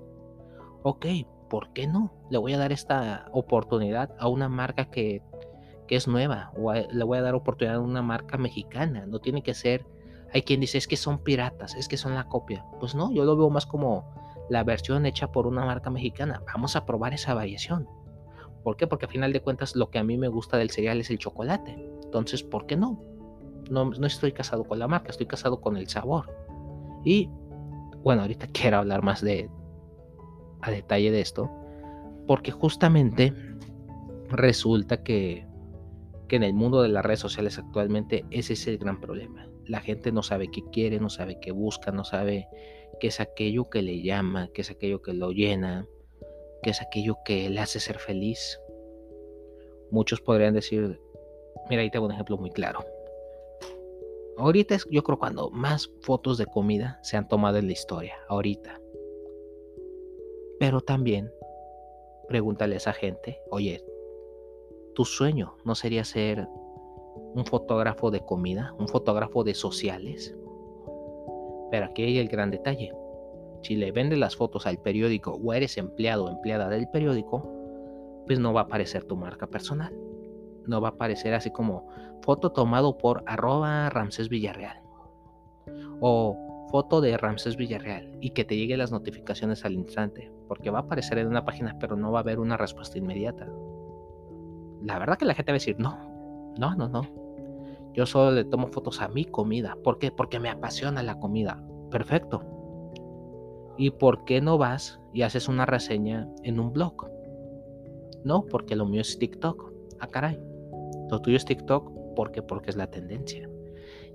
ok, 0.82 1.06
¿por 1.48 1.72
qué 1.72 1.86
no? 1.86 2.12
Le 2.30 2.38
voy 2.38 2.52
a 2.52 2.58
dar 2.58 2.72
esta 2.72 3.26
oportunidad 3.32 4.14
a 4.18 4.28
una 4.28 4.48
marca 4.48 4.86
que, 4.86 5.22
es 5.88 6.08
nueva 6.08 6.52
o 6.56 6.72
le 6.72 7.04
voy 7.04 7.18
a 7.18 7.22
dar 7.22 7.34
oportunidad 7.34 7.76
a 7.76 7.80
una 7.80 8.02
marca 8.02 8.38
mexicana. 8.38 9.06
No 9.06 9.18
tiene 9.18 9.42
que 9.42 9.54
ser, 9.54 9.84
hay 10.32 10.42
quien 10.42 10.60
dice 10.60 10.78
es 10.78 10.88
que 10.88 10.96
son 10.96 11.18
piratas, 11.18 11.74
es 11.74 11.88
que 11.88 11.96
son 11.96 12.14
la 12.14 12.28
copia. 12.28 12.64
Pues 12.80 12.94
no, 12.94 13.12
yo 13.12 13.24
lo 13.24 13.36
veo 13.36 13.50
más 13.50 13.66
como 13.66 14.04
la 14.48 14.64
versión 14.64 15.06
hecha 15.06 15.30
por 15.30 15.46
una 15.46 15.64
marca 15.64 15.90
mexicana. 15.90 16.42
Vamos 16.52 16.76
a 16.76 16.86
probar 16.86 17.14
esa 17.14 17.34
variación. 17.34 17.88
¿Por 18.62 18.76
qué? 18.76 18.86
Porque 18.86 19.06
al 19.06 19.12
final 19.12 19.32
de 19.32 19.40
cuentas 19.40 19.76
lo 19.76 19.90
que 19.90 19.98
a 19.98 20.04
mí 20.04 20.16
me 20.16 20.28
gusta 20.28 20.56
del 20.56 20.70
cereal 20.70 21.00
es 21.00 21.10
el 21.10 21.18
chocolate. 21.18 21.72
Entonces, 22.04 22.42
¿por 22.42 22.66
qué 22.66 22.76
no? 22.76 23.02
No, 23.70 23.86
no 23.86 24.06
estoy 24.06 24.32
casado 24.32 24.64
con 24.64 24.78
la 24.78 24.88
marca, 24.88 25.10
estoy 25.10 25.26
casado 25.26 25.60
con 25.60 25.76
el 25.76 25.88
sabor. 25.88 26.34
Y 27.04 27.28
bueno, 28.02 28.22
ahorita 28.22 28.46
quiero 28.52 28.78
hablar 28.78 29.02
más 29.02 29.20
de, 29.20 29.50
a 30.60 30.70
detalle 30.70 31.10
de 31.10 31.20
esto, 31.20 31.50
porque 32.26 32.52
justamente 32.52 33.34
resulta 34.28 35.02
que, 35.02 35.46
que 36.32 36.36
en 36.36 36.44
el 36.44 36.54
mundo 36.54 36.80
de 36.80 36.88
las 36.88 37.04
redes 37.04 37.20
sociales 37.20 37.58
actualmente 37.58 38.24
ese 38.30 38.54
es 38.54 38.66
el 38.66 38.78
gran 38.78 39.02
problema. 39.02 39.50
La 39.66 39.82
gente 39.82 40.12
no 40.12 40.22
sabe 40.22 40.50
qué 40.50 40.62
quiere, 40.72 40.98
no 40.98 41.10
sabe 41.10 41.38
qué 41.38 41.52
busca, 41.52 41.92
no 41.92 42.04
sabe 42.04 42.48
qué 43.00 43.08
es 43.08 43.20
aquello 43.20 43.68
que 43.68 43.82
le 43.82 44.00
llama, 44.00 44.48
qué 44.54 44.62
es 44.62 44.70
aquello 44.70 45.02
que 45.02 45.12
lo 45.12 45.32
llena, 45.32 45.86
qué 46.62 46.70
es 46.70 46.80
aquello 46.80 47.18
que 47.26 47.50
le 47.50 47.60
hace 47.60 47.80
ser 47.80 47.98
feliz. 47.98 48.58
Muchos 49.90 50.22
podrían 50.22 50.54
decir, 50.54 50.98
mira, 51.68 51.82
ahí 51.82 51.90
tengo 51.90 52.06
un 52.06 52.12
ejemplo 52.12 52.38
muy 52.38 52.50
claro. 52.50 52.82
Ahorita 54.38 54.74
es 54.74 54.86
yo 54.90 55.02
creo 55.02 55.18
cuando 55.18 55.50
más 55.50 55.92
fotos 56.00 56.38
de 56.38 56.46
comida 56.46 56.98
se 57.02 57.18
han 57.18 57.28
tomado 57.28 57.58
en 57.58 57.66
la 57.66 57.72
historia, 57.72 58.14
ahorita. 58.28 58.80
Pero 60.58 60.80
también 60.80 61.30
pregúntale 62.26 62.76
a 62.76 62.78
esa 62.78 62.94
gente, 62.94 63.42
oye, 63.50 63.84
¿tu 64.94 65.04
sueño 65.04 65.54
no 65.64 65.74
sería 65.74 66.04
ser 66.04 66.48
un 67.34 67.44
fotógrafo 67.46 68.10
de 68.10 68.20
comida, 68.20 68.74
un 68.78 68.88
fotógrafo 68.88 69.44
de 69.44 69.54
sociales? 69.54 70.36
Pero 71.70 71.86
aquí 71.86 72.02
hay 72.02 72.18
el 72.18 72.28
gran 72.28 72.50
detalle. 72.50 72.92
Si 73.62 73.76
le 73.76 73.92
vendes 73.92 74.18
las 74.18 74.36
fotos 74.36 74.66
al 74.66 74.78
periódico 74.78 75.32
o 75.32 75.54
eres 75.54 75.78
empleado 75.78 76.24
o 76.24 76.30
empleada 76.30 76.68
del 76.68 76.88
periódico, 76.88 77.48
pues 78.26 78.38
no 78.38 78.52
va 78.52 78.62
a 78.62 78.64
aparecer 78.64 79.04
tu 79.04 79.16
marca 79.16 79.46
personal. 79.46 79.94
No 80.66 80.80
va 80.80 80.88
a 80.88 80.90
aparecer 80.92 81.34
así 81.34 81.50
como 81.50 81.88
foto 82.22 82.52
tomado 82.52 82.98
por 82.98 83.22
arroba 83.26 83.88
Ramsés 83.88 84.28
Villarreal. 84.28 84.80
O 86.00 86.36
foto 86.70 87.00
de 87.00 87.16
Ramsés 87.16 87.56
Villarreal 87.56 88.16
y 88.20 88.30
que 88.30 88.44
te 88.44 88.56
lleguen 88.56 88.78
las 88.78 88.92
notificaciones 88.92 89.64
al 89.64 89.74
instante, 89.74 90.32
porque 90.48 90.70
va 90.70 90.80
a 90.80 90.82
aparecer 90.82 91.18
en 91.18 91.28
una 91.28 91.44
página, 91.44 91.76
pero 91.78 91.96
no 91.96 92.12
va 92.12 92.20
a 92.20 92.22
haber 92.22 92.38
una 92.38 92.56
respuesta 92.56 92.98
inmediata. 92.98 93.48
La 94.82 94.98
verdad 94.98 95.16
que 95.16 95.24
la 95.24 95.34
gente 95.34 95.52
va 95.52 95.54
a 95.54 95.60
decir, 95.60 95.76
no, 95.78 96.54
no, 96.58 96.74
no, 96.74 96.88
no. 96.88 97.02
Yo 97.94 98.06
solo 98.06 98.32
le 98.32 98.44
tomo 98.44 98.68
fotos 98.68 99.00
a 99.00 99.08
mi 99.08 99.24
comida. 99.24 99.76
¿Por 99.82 99.98
qué? 99.98 100.10
Porque 100.10 100.40
me 100.40 100.48
apasiona 100.48 101.02
la 101.02 101.18
comida. 101.18 101.62
Perfecto. 101.90 102.42
¿Y 103.76 103.90
por 103.90 104.24
qué 104.24 104.40
no 104.40 104.58
vas 104.58 105.00
y 105.12 105.22
haces 105.22 105.48
una 105.48 105.66
reseña 105.66 106.28
en 106.42 106.58
un 106.58 106.72
blog? 106.72 107.08
No, 108.24 108.44
porque 108.44 108.76
lo 108.76 108.86
mío 108.86 109.02
es 109.02 109.18
TikTok. 109.18 109.72
Ah, 110.00 110.06
caray. 110.06 110.40
Lo 111.10 111.20
tuyo 111.20 111.36
es 111.36 111.44
TikTok 111.44 111.92
porque 112.14 112.42
porque 112.42 112.70
es 112.70 112.76
la 112.76 112.90
tendencia. 112.90 113.48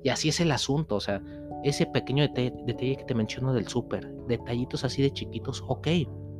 Y 0.03 0.09
así 0.09 0.29
es 0.29 0.39
el 0.39 0.51
asunto, 0.51 0.95
o 0.95 0.99
sea, 0.99 1.21
ese 1.63 1.85
pequeño 1.85 2.23
detalle, 2.23 2.97
que 2.97 3.03
te 3.05 3.15
menciono 3.15 3.53
del 3.53 3.67
súper, 3.67 4.07
detallitos 4.27 4.83
así 4.83 5.01
de 5.01 5.11
chiquitos, 5.11 5.63
ok, 5.67 5.87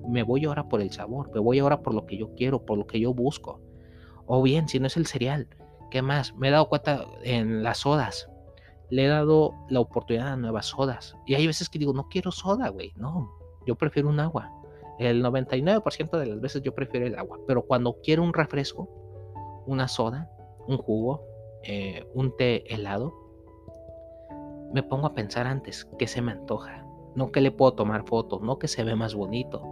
me 0.08 0.24
voy 0.24 0.46
ahora 0.46 0.70
por 0.70 0.80
el 0.82 0.92
sabor, 0.92 1.32
me 1.34 1.40
voy 1.40 1.60
ahora 1.60 1.82
por 1.82 1.94
lo 1.94 2.06
que 2.06 2.18
yo 2.18 2.34
quiero, 2.36 2.66
por 2.66 2.78
lo 2.78 2.88
que 2.88 3.00
yo 3.00 3.14
busco. 3.14 3.60
O 4.28 4.42
bien, 4.44 4.68
si 4.68 4.80
no 4.80 4.88
es 4.88 4.98
el 4.98 5.08
cereal, 5.08 5.48
¿qué 5.90 6.02
más? 6.02 6.36
Me 6.36 6.50
he 6.50 6.52
dado 6.52 6.70
cuenta 6.70 7.06
en 7.24 7.64
las 7.64 7.80
sodas. 7.80 8.30
Le 8.90 9.06
he 9.06 9.08
dado 9.08 9.54
la 9.70 9.80
oportunidad 9.80 10.34
a 10.34 10.38
nuevas 10.38 10.68
sodas. 10.68 11.16
Y 11.26 11.36
hay 11.36 11.48
veces 11.48 11.70
que 11.70 11.80
digo, 11.80 11.94
no 11.94 12.08
quiero 12.10 12.32
soda, 12.32 12.70
güey. 12.70 12.94
No, 12.98 13.32
yo 13.66 13.76
prefiero 13.76 14.10
un 14.10 14.20
agua. 14.20 14.52
El 15.00 15.24
99% 15.24 16.18
de 16.18 16.26
las 16.26 16.42
veces 16.42 16.62
yo 16.62 16.76
prefiero 16.76 17.08
el 17.08 17.18
agua. 17.18 17.40
Pero 17.48 17.64
cuando 17.64 17.98
quiero 18.04 18.24
un 18.24 18.34
refresco, 18.34 18.90
una 19.66 19.88
soda, 19.88 20.30
un 20.68 20.78
jugo, 20.78 21.24
eh, 21.64 22.06
un 22.14 22.36
té 22.36 22.74
helado, 22.74 23.14
me 24.74 24.84
pongo 24.84 25.08
a 25.08 25.14
pensar 25.14 25.48
antes 25.48 25.86
qué 25.98 26.08
se 26.08 26.22
me 26.22 26.34
antoja. 26.34 26.86
No 27.16 27.32
que 27.32 27.42
le 27.42 27.52
puedo 27.52 27.74
tomar 27.74 28.06
fotos, 28.06 28.42
no 28.42 28.60
que 28.60 28.68
se 28.68 28.84
ve 28.84 28.96
más 28.96 29.16
bonito. 29.16 29.64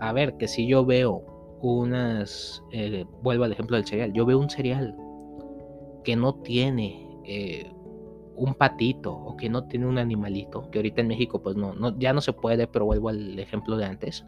A 0.00 0.12
ver, 0.12 0.36
que 0.36 0.48
si 0.48 0.66
yo 0.66 0.84
veo 0.84 1.35
unas, 1.60 2.62
eh, 2.72 3.04
vuelvo 3.22 3.44
al 3.44 3.52
ejemplo 3.52 3.76
del 3.76 3.86
cereal, 3.86 4.12
yo 4.12 4.26
veo 4.26 4.38
un 4.38 4.50
cereal 4.50 4.96
que 6.04 6.16
no 6.16 6.34
tiene 6.34 7.08
eh, 7.24 7.72
un 8.36 8.54
patito 8.54 9.14
o 9.14 9.36
que 9.36 9.48
no 9.48 9.64
tiene 9.64 9.86
un 9.86 9.98
animalito, 9.98 10.70
que 10.70 10.78
ahorita 10.78 11.00
en 11.00 11.08
México 11.08 11.42
pues 11.42 11.56
no, 11.56 11.98
ya 11.98 12.12
no 12.12 12.20
se 12.20 12.32
puede, 12.32 12.66
pero 12.66 12.84
vuelvo 12.84 13.08
al 13.08 13.38
ejemplo 13.38 13.76
de 13.76 13.86
antes. 13.86 14.24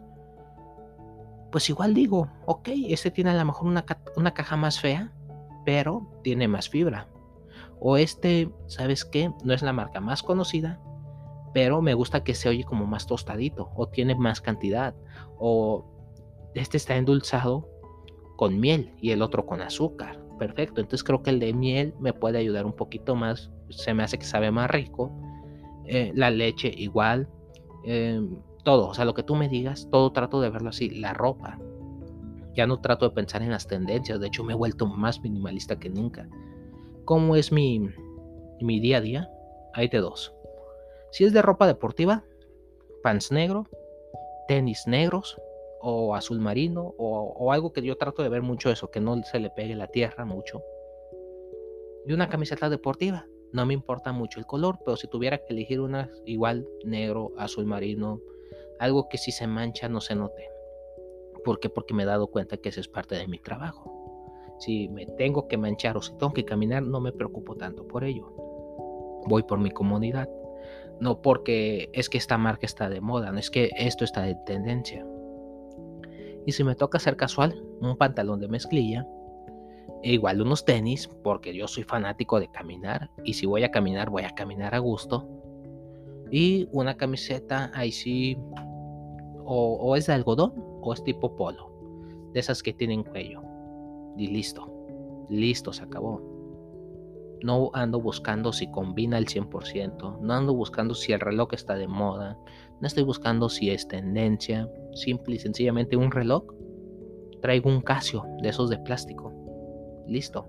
Pues 1.51 1.69
igual 1.69 1.93
digo, 1.93 2.27
ok, 2.45 2.69
este 2.89 3.11
tiene 3.11 3.31
a 3.31 3.35
lo 3.35 3.45
mejor 3.45 3.67
una, 3.67 3.85
una 4.15 4.33
caja 4.33 4.55
más 4.55 4.79
fea, 4.79 5.11
pero 5.65 6.07
tiene 6.23 6.47
más 6.47 6.69
fibra. 6.69 7.07
O 7.79 7.97
este, 7.97 8.51
¿sabes 8.67 9.05
qué? 9.05 9.31
No 9.43 9.53
es 9.53 9.61
la 9.61 9.73
marca 9.73 9.99
más 9.99 10.21
conocida, 10.21 10.79
pero 11.53 11.81
me 11.81 11.93
gusta 11.93 12.23
que 12.23 12.35
se 12.35 12.49
oye 12.49 12.63
como 12.63 12.85
más 12.85 13.07
tostadito 13.07 13.71
o 13.75 13.87
tiene 13.87 14.15
más 14.15 14.41
cantidad. 14.41 14.95
O 15.37 15.98
este 16.53 16.77
está 16.77 16.95
endulzado 16.95 17.67
con 18.35 18.59
miel 18.59 18.93
y 19.01 19.11
el 19.11 19.21
otro 19.21 19.45
con 19.45 19.61
azúcar. 19.61 20.19
Perfecto, 20.37 20.79
entonces 20.79 21.03
creo 21.03 21.21
que 21.21 21.31
el 21.31 21.39
de 21.39 21.53
miel 21.53 21.93
me 21.99 22.13
puede 22.13 22.37
ayudar 22.37 22.65
un 22.65 22.73
poquito 22.73 23.15
más, 23.15 23.51
se 23.69 23.93
me 23.93 24.03
hace 24.03 24.17
que 24.17 24.25
sabe 24.25 24.51
más 24.51 24.71
rico. 24.71 25.11
Eh, 25.85 26.13
la 26.15 26.29
leche 26.31 26.71
igual, 26.77 27.27
em, 27.83 28.37
todo, 28.63 28.87
o 28.87 28.93
sea, 28.93 29.03
lo 29.05 29.13
que 29.13 29.23
tú 29.23 29.35
me 29.35 29.49
digas, 29.49 29.89
todo 29.91 30.11
trato 30.11 30.39
de 30.39 30.49
verlo 30.49 30.69
así. 30.69 30.89
La 30.89 31.13
ropa, 31.13 31.59
ya 32.55 32.65
no 32.65 32.79
trato 32.79 33.09
de 33.09 33.13
pensar 33.13 33.41
en 33.41 33.51
las 33.51 33.67
tendencias, 33.67 34.19
de 34.19 34.27
hecho 34.27 34.43
me 34.43 34.53
he 34.53 34.55
vuelto 34.55 34.85
más 34.87 35.21
minimalista 35.21 35.77
que 35.77 35.89
nunca. 35.89 36.29
¿Cómo 37.03 37.35
es 37.35 37.51
mi, 37.51 37.89
mi 38.61 38.79
día 38.79 38.97
a 38.97 39.01
día? 39.01 39.29
Hay 39.73 39.89
de 39.89 39.97
dos. 39.97 40.33
Si 41.11 41.25
es 41.25 41.33
de 41.33 41.41
ropa 41.41 41.67
deportiva, 41.67 42.23
pants 43.03 43.31
negro, 43.31 43.67
tenis 44.47 44.87
negros 44.87 45.37
o 45.81 46.15
azul 46.15 46.39
marino 46.39 46.93
o, 46.97 47.51
algo 47.51 47.71
que 47.71 47.81
yo 47.81 47.97
trato 47.97 48.23
de 48.23 48.29
ver 48.29 48.41
mucho 48.41 48.69
eso, 48.69 48.91
que 48.91 48.99
no 48.99 49.21
se 49.23 49.39
le 49.39 49.49
pegue 49.49 49.75
la 49.75 49.87
tierra 49.87 50.25
mucho. 50.25 50.61
Y 52.05 52.13
una 52.13 52.29
camiseta 52.29 52.69
deportiva. 52.69 53.25
No 53.51 53.65
me 53.65 53.73
importa 53.73 54.11
mucho 54.11 54.39
el 54.39 54.45
color, 54.45 54.77
pero 54.85 54.95
si 54.95 55.07
tuviera 55.07 55.39
que 55.39 55.53
elegir 55.53 55.79
una 55.79 56.09
igual 56.25 56.67
negro, 56.85 57.33
azul 57.37 57.65
marino, 57.65 58.21
algo 58.79 59.09
que 59.09 59.17
si 59.17 59.31
se 59.31 59.47
mancha 59.47 59.89
no 59.89 60.01
se 60.01 60.13
note. 60.13 60.47
¿Por 61.43 61.59
qué? 61.59 61.69
Porque 61.69 61.95
me 61.95 62.03
he 62.03 62.05
dado 62.05 62.27
cuenta 62.27 62.57
que 62.57 62.69
eso 62.69 62.79
es 62.79 62.87
parte 62.87 63.15
de 63.15 63.27
mi 63.27 63.39
trabajo. 63.39 63.95
Si 64.59 64.87
me 64.89 65.05
tengo 65.05 65.47
que 65.47 65.57
manchar 65.57 65.97
o 65.97 66.01
si 66.01 66.11
tengo 66.17 66.33
que 66.33 66.45
caminar, 66.45 66.83
no 66.83 66.99
me 66.99 67.11
preocupo 67.11 67.55
tanto 67.55 67.87
por 67.87 68.03
ello. 68.03 68.31
Voy 69.25 69.43
por 69.43 69.59
mi 69.59 69.71
comodidad. 69.71 70.29
No 70.99 71.21
porque 71.21 71.89
es 71.93 72.09
que 72.09 72.17
esta 72.17 72.37
marca 72.37 72.65
está 72.65 72.89
de 72.89 73.01
moda, 73.01 73.31
no 73.31 73.39
es 73.39 73.49
que 73.49 73.69
esto 73.77 74.03
está 74.03 74.21
de 74.21 74.35
tendencia. 74.45 75.05
Y 76.49 76.51
si 76.51 76.63
me 76.63 76.73
toca 76.73 76.97
ser 76.97 77.15
casual, 77.15 77.63
un 77.79 77.95
pantalón 77.95 78.39
de 78.39 78.47
mezclilla, 78.47 79.05
e 80.01 80.13
igual 80.13 80.41
unos 80.41 80.65
tenis, 80.65 81.07
porque 81.23 81.53
yo 81.53 81.67
soy 81.67 81.83
fanático 81.83 82.39
de 82.39 82.49
caminar, 82.49 83.11
y 83.23 83.35
si 83.35 83.45
voy 83.45 83.63
a 83.63 83.69
caminar, 83.69 84.09
voy 84.09 84.23
a 84.23 84.31
caminar 84.31 84.73
a 84.73 84.79
gusto. 84.79 85.29
Y 86.31 86.67
una 86.71 86.97
camiseta, 86.97 87.69
ahí 87.75 87.91
sí, 87.91 88.35
o, 89.45 89.75
o 89.75 89.95
es 89.95 90.07
de 90.07 90.13
algodón 90.13 90.55
o 90.81 90.91
es 90.91 91.03
tipo 91.03 91.35
polo, 91.35 91.71
de 92.33 92.39
esas 92.39 92.63
que 92.63 92.73
tienen 92.73 93.03
cuello 93.03 93.43
y 94.17 94.25
listo. 94.25 94.73
Listo, 95.29 95.71
se 95.71 95.83
acabó. 95.83 96.19
No 97.43 97.71
ando 97.73 98.01
buscando 98.01 98.51
si 98.51 98.69
combina 98.69 99.17
el 99.17 99.25
100%, 99.25 100.19
no 100.19 100.33
ando 100.33 100.53
buscando 100.53 100.93
si 100.93 101.13
el 101.13 101.19
reloj 101.19 101.53
está 101.53 101.75
de 101.75 101.87
moda, 101.87 102.37
no 102.81 102.87
estoy 102.87 103.03
buscando 103.03 103.49
si 103.49 103.69
es 103.69 103.87
tendencia, 103.87 104.69
simple 104.93 105.35
y 105.35 105.39
sencillamente 105.39 105.95
un 105.95 106.11
reloj. 106.11 106.43
Traigo 107.41 107.69
un 107.69 107.81
Casio 107.81 108.25
de 108.41 108.49
esos 108.49 108.69
de 108.69 108.77
plástico. 108.79 109.33
Listo. 110.07 110.47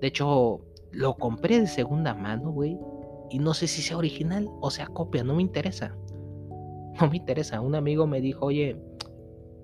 De 0.00 0.08
hecho, 0.08 0.60
lo 0.92 1.14
compré 1.16 1.60
de 1.60 1.66
segunda 1.66 2.14
mano, 2.14 2.50
güey, 2.50 2.78
y 3.30 3.38
no 3.38 3.54
sé 3.54 3.66
si 3.68 3.80
sea 3.80 3.96
original 3.96 4.48
o 4.60 4.70
sea 4.70 4.86
copia, 4.86 5.24
no 5.24 5.34
me 5.34 5.42
interesa. 5.42 5.96
No 7.00 7.08
me 7.08 7.16
interesa. 7.16 7.60
Un 7.60 7.74
amigo 7.74 8.06
me 8.06 8.20
dijo, 8.20 8.46
oye, 8.46 8.76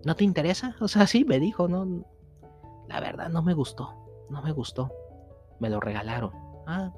¿no 0.04 0.14
te 0.14 0.24
interesa? 0.24 0.76
O 0.80 0.88
sea, 0.88 1.06
sí, 1.06 1.24
me 1.24 1.40
dijo, 1.40 1.68
no, 1.68 2.04
la 2.88 3.00
verdad 3.00 3.28
no 3.28 3.42
me 3.42 3.54
gustó, 3.54 3.90
no 4.30 4.40
me 4.42 4.52
gustó. 4.52 4.90
Me 5.60 5.70
lo 5.70 5.80
regalaron. 5.80 6.32
Ah. 6.66 6.92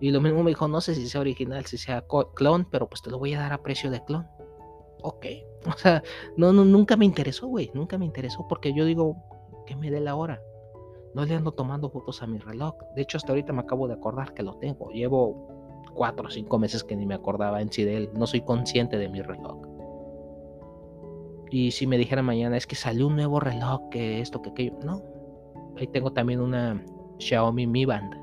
Y 0.00 0.10
lo 0.10 0.20
mismo 0.20 0.42
me 0.42 0.50
dijo, 0.50 0.68
no 0.68 0.80
sé 0.80 0.94
si 0.94 1.08
sea 1.08 1.20
original, 1.20 1.64
si 1.64 1.78
sea 1.78 2.04
clon, 2.34 2.66
pero 2.70 2.88
pues 2.88 3.02
te 3.02 3.10
lo 3.10 3.18
voy 3.18 3.34
a 3.34 3.40
dar 3.40 3.52
a 3.52 3.62
precio 3.62 3.90
de 3.90 4.04
clon. 4.04 4.26
Ok. 5.02 5.26
O 5.66 5.72
sea, 5.72 6.00
no, 6.36 6.52
no 6.52 6.64
nunca 6.64 6.96
me 6.96 7.04
interesó, 7.04 7.48
güey. 7.48 7.72
Nunca 7.74 7.98
me 7.98 8.04
interesó 8.04 8.46
porque 8.48 8.72
yo 8.72 8.84
digo 8.84 9.16
que 9.66 9.74
me 9.74 9.90
dé 9.90 9.98
la 9.98 10.14
hora. 10.14 10.40
No 11.12 11.24
le 11.24 11.34
ando 11.34 11.50
tomando 11.50 11.90
fotos 11.90 12.22
a 12.22 12.28
mi 12.28 12.38
reloj. 12.38 12.74
De 12.94 13.02
hecho, 13.02 13.16
hasta 13.16 13.32
ahorita 13.32 13.52
me 13.52 13.62
acabo 13.62 13.88
de 13.88 13.94
acordar 13.94 14.32
que 14.32 14.44
lo 14.44 14.54
tengo. 14.58 14.90
Llevo 14.90 15.82
cuatro 15.92 16.28
o 16.28 16.30
cinco 16.30 16.60
meses 16.60 16.84
que 16.84 16.94
ni 16.94 17.04
me 17.04 17.16
acordaba 17.16 17.60
en 17.62 17.72
sí 17.72 17.82
de 17.82 17.96
él. 17.96 18.10
No 18.14 18.28
soy 18.28 18.42
consciente 18.42 18.96
de 18.96 19.08
mi 19.08 19.22
reloj. 19.22 19.56
Y 21.50 21.72
si 21.72 21.88
me 21.88 21.98
dijera 21.98 22.22
mañana, 22.22 22.56
es 22.56 22.68
que 22.68 22.76
salió 22.76 23.08
un 23.08 23.16
nuevo 23.16 23.40
reloj, 23.40 23.88
que 23.90 24.20
esto, 24.20 24.40
que 24.40 24.50
aquello. 24.50 24.78
No. 24.84 25.02
Ahí 25.76 25.88
tengo 25.88 26.12
también 26.12 26.40
una 26.40 26.84
Xiaomi 27.18 27.66
Mi 27.66 27.84
Band. 27.84 28.14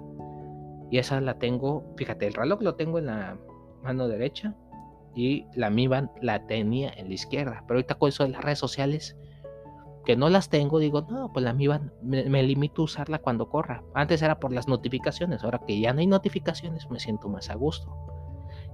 Y 0.91 0.97
esa 0.97 1.19
la 1.21 1.39
tengo, 1.39 1.83
fíjate, 1.97 2.27
el 2.27 2.33
reloj 2.33 2.61
lo 2.61 2.75
tengo 2.75 2.99
en 2.99 3.07
la 3.07 3.37
mano 3.81 4.07
derecha 4.07 4.55
y 5.15 5.45
la 5.55 5.69
Mi 5.69 5.87
Band 5.87 6.09
la 6.21 6.45
tenía 6.45 6.91
en 6.95 7.07
la 7.07 7.13
izquierda. 7.13 7.63
Pero 7.67 7.77
ahorita 7.77 7.95
con 7.95 8.09
eso 8.09 8.23
de 8.23 8.29
las 8.29 8.43
redes 8.43 8.59
sociales, 8.59 9.17
que 10.05 10.15
no 10.15 10.29
las 10.29 10.49
tengo, 10.49 10.79
digo, 10.79 11.01
no, 11.09 11.31
pues 11.31 11.43
la 11.43 11.53
Mi 11.53 11.67
Band 11.67 11.91
me, 12.01 12.25
me 12.25 12.43
limito 12.43 12.81
a 12.81 12.85
usarla 12.85 13.19
cuando 13.19 13.49
corra. 13.49 13.83
Antes 13.93 14.21
era 14.21 14.39
por 14.39 14.51
las 14.51 14.67
notificaciones, 14.67 15.43
ahora 15.43 15.61
que 15.65 15.79
ya 15.79 15.93
no 15.93 15.99
hay 15.99 16.07
notificaciones, 16.07 16.89
me 16.89 16.99
siento 16.99 17.29
más 17.29 17.49
a 17.49 17.55
gusto. 17.55 17.95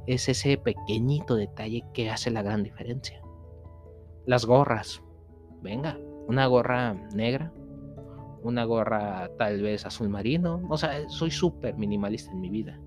Es 0.07 0.27
ese 0.27 0.57
pequeñito 0.57 1.35
detalle 1.35 1.83
que 1.93 2.09
hace 2.09 2.31
la 2.31 2.41
gran 2.41 2.63
diferencia. 2.63 3.21
Las 4.25 4.45
gorras. 4.45 5.03
Venga, 5.61 5.97
una 6.27 6.45
gorra 6.47 6.93
negra, 7.13 7.51
una 8.43 8.63
gorra 8.65 9.29
tal 9.37 9.61
vez 9.61 9.85
azul 9.85 10.09
marino. 10.09 10.61
O 10.69 10.77
sea, 10.77 11.07
soy 11.09 11.31
súper 11.31 11.75
minimalista 11.77 12.31
en 12.31 12.41
mi 12.41 12.49
vida. 12.49 12.79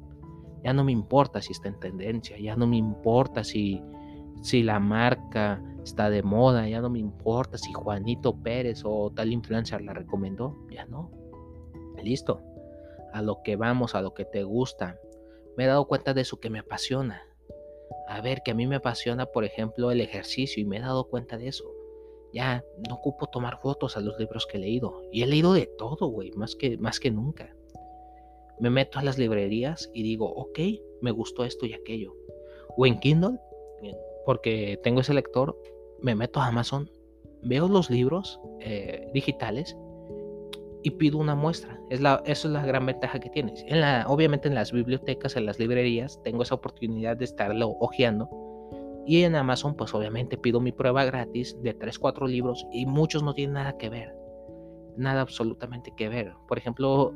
Ya 0.64 0.72
no 0.72 0.84
me 0.84 0.92
importa 0.92 1.40
si 1.40 1.52
está 1.52 1.68
en 1.68 1.80
tendencia, 1.80 2.38
ya 2.38 2.54
no 2.54 2.66
me 2.66 2.76
importa 2.76 3.42
si, 3.42 3.82
si 4.42 4.62
la 4.62 4.78
marca 4.78 5.60
está 5.82 6.08
de 6.08 6.22
moda, 6.22 6.68
ya 6.68 6.80
no 6.80 6.88
me 6.88 7.00
importa 7.00 7.58
si 7.58 7.72
Juanito 7.72 8.36
Pérez 8.36 8.82
o 8.84 9.10
tal 9.10 9.32
influencer 9.32 9.82
la 9.82 9.92
recomendó, 9.92 10.56
ya 10.70 10.86
no. 10.86 11.10
Listo. 12.02 12.40
A 13.12 13.22
lo 13.22 13.42
que 13.42 13.56
vamos, 13.56 13.94
a 13.94 14.02
lo 14.02 14.14
que 14.14 14.24
te 14.24 14.44
gusta. 14.44 14.96
Me 15.56 15.64
he 15.64 15.66
dado 15.66 15.86
cuenta 15.86 16.14
de 16.14 16.22
eso 16.22 16.40
que 16.40 16.48
me 16.48 16.60
apasiona 16.60 17.22
a 18.08 18.20
ver, 18.20 18.42
que 18.42 18.50
a 18.50 18.54
mí 18.54 18.66
me 18.66 18.76
apasiona, 18.76 19.26
por 19.26 19.44
ejemplo, 19.44 19.90
el 19.90 20.00
ejercicio 20.00 20.62
y 20.62 20.66
me 20.66 20.76
he 20.76 20.80
dado 20.80 21.04
cuenta 21.08 21.38
de 21.38 21.48
eso. 21.48 21.64
Ya 22.32 22.64
no 22.88 22.94
ocupo 22.96 23.26
tomar 23.26 23.60
fotos 23.60 23.96
a 23.96 24.00
los 24.00 24.18
libros 24.18 24.46
que 24.46 24.56
he 24.56 24.60
leído. 24.60 25.02
Y 25.12 25.22
he 25.22 25.26
leído 25.26 25.52
de 25.52 25.66
todo, 25.78 26.06
güey, 26.08 26.32
más 26.32 26.56
que, 26.56 26.78
más 26.78 26.98
que 26.98 27.10
nunca. 27.10 27.54
Me 28.58 28.70
meto 28.70 28.98
a 28.98 29.02
las 29.02 29.18
librerías 29.18 29.90
y 29.92 30.02
digo, 30.02 30.32
ok, 30.32 30.58
me 31.00 31.10
gustó 31.10 31.44
esto 31.44 31.66
y 31.66 31.74
aquello. 31.74 32.14
O 32.76 32.86
en 32.86 32.98
Kindle, 33.00 33.38
porque 34.24 34.78
tengo 34.82 35.00
ese 35.00 35.14
lector, 35.14 35.56
me 36.00 36.14
meto 36.14 36.40
a 36.40 36.46
Amazon, 36.46 36.90
veo 37.42 37.68
los 37.68 37.90
libros 37.90 38.40
eh, 38.60 39.10
digitales 39.12 39.76
y 40.82 40.90
pido 40.90 41.18
una 41.18 41.34
muestra. 41.34 41.80
Es 41.90 42.00
la, 42.00 42.22
eso 42.26 42.48
es 42.48 42.54
la 42.54 42.64
gran 42.64 42.86
ventaja 42.86 43.20
que 43.20 43.30
tienes. 43.30 43.64
Obviamente 44.06 44.48
en 44.48 44.54
las 44.54 44.72
bibliotecas, 44.72 45.36
en 45.36 45.46
las 45.46 45.58
librerías, 45.58 46.20
tengo 46.22 46.42
esa 46.42 46.54
oportunidad 46.54 47.16
de 47.16 47.24
estarlo 47.24 47.76
hojeando 47.80 48.28
Y 49.06 49.24
en 49.24 49.34
Amazon, 49.34 49.74
pues 49.74 49.94
obviamente 49.94 50.38
pido 50.38 50.60
mi 50.60 50.72
prueba 50.72 51.04
gratis 51.04 51.56
de 51.62 51.74
3, 51.74 51.98
4 51.98 52.26
libros 52.26 52.66
y 52.72 52.86
muchos 52.86 53.22
no 53.22 53.34
tienen 53.34 53.54
nada 53.54 53.76
que 53.76 53.88
ver. 53.88 54.14
Nada 54.96 55.22
absolutamente 55.22 55.92
que 55.96 56.08
ver. 56.08 56.32
Por 56.46 56.58
ejemplo, 56.58 57.12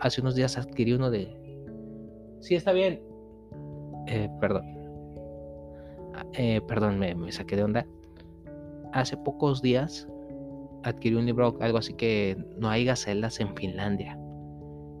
hace 0.00 0.20
unos 0.20 0.34
días 0.34 0.58
adquirí 0.58 0.92
uno 0.92 1.10
de... 1.10 1.36
Sí, 2.40 2.54
está 2.54 2.72
bien. 2.72 3.02
Eh, 4.08 4.28
perdón. 4.40 4.64
Ah, 6.14 6.26
eh, 6.34 6.60
perdón, 6.66 6.98
me, 6.98 7.14
me 7.14 7.30
saqué 7.30 7.56
de 7.56 7.64
onda. 7.64 7.86
Hace 8.92 9.16
pocos 9.16 9.62
días 9.62 10.08
adquirí 10.82 11.16
un 11.16 11.26
libro, 11.26 11.56
algo 11.60 11.78
así 11.78 11.94
que 11.94 12.36
no 12.58 12.68
hay 12.68 12.84
gacelas 12.84 13.40
en 13.40 13.54
Finlandia. 13.54 14.18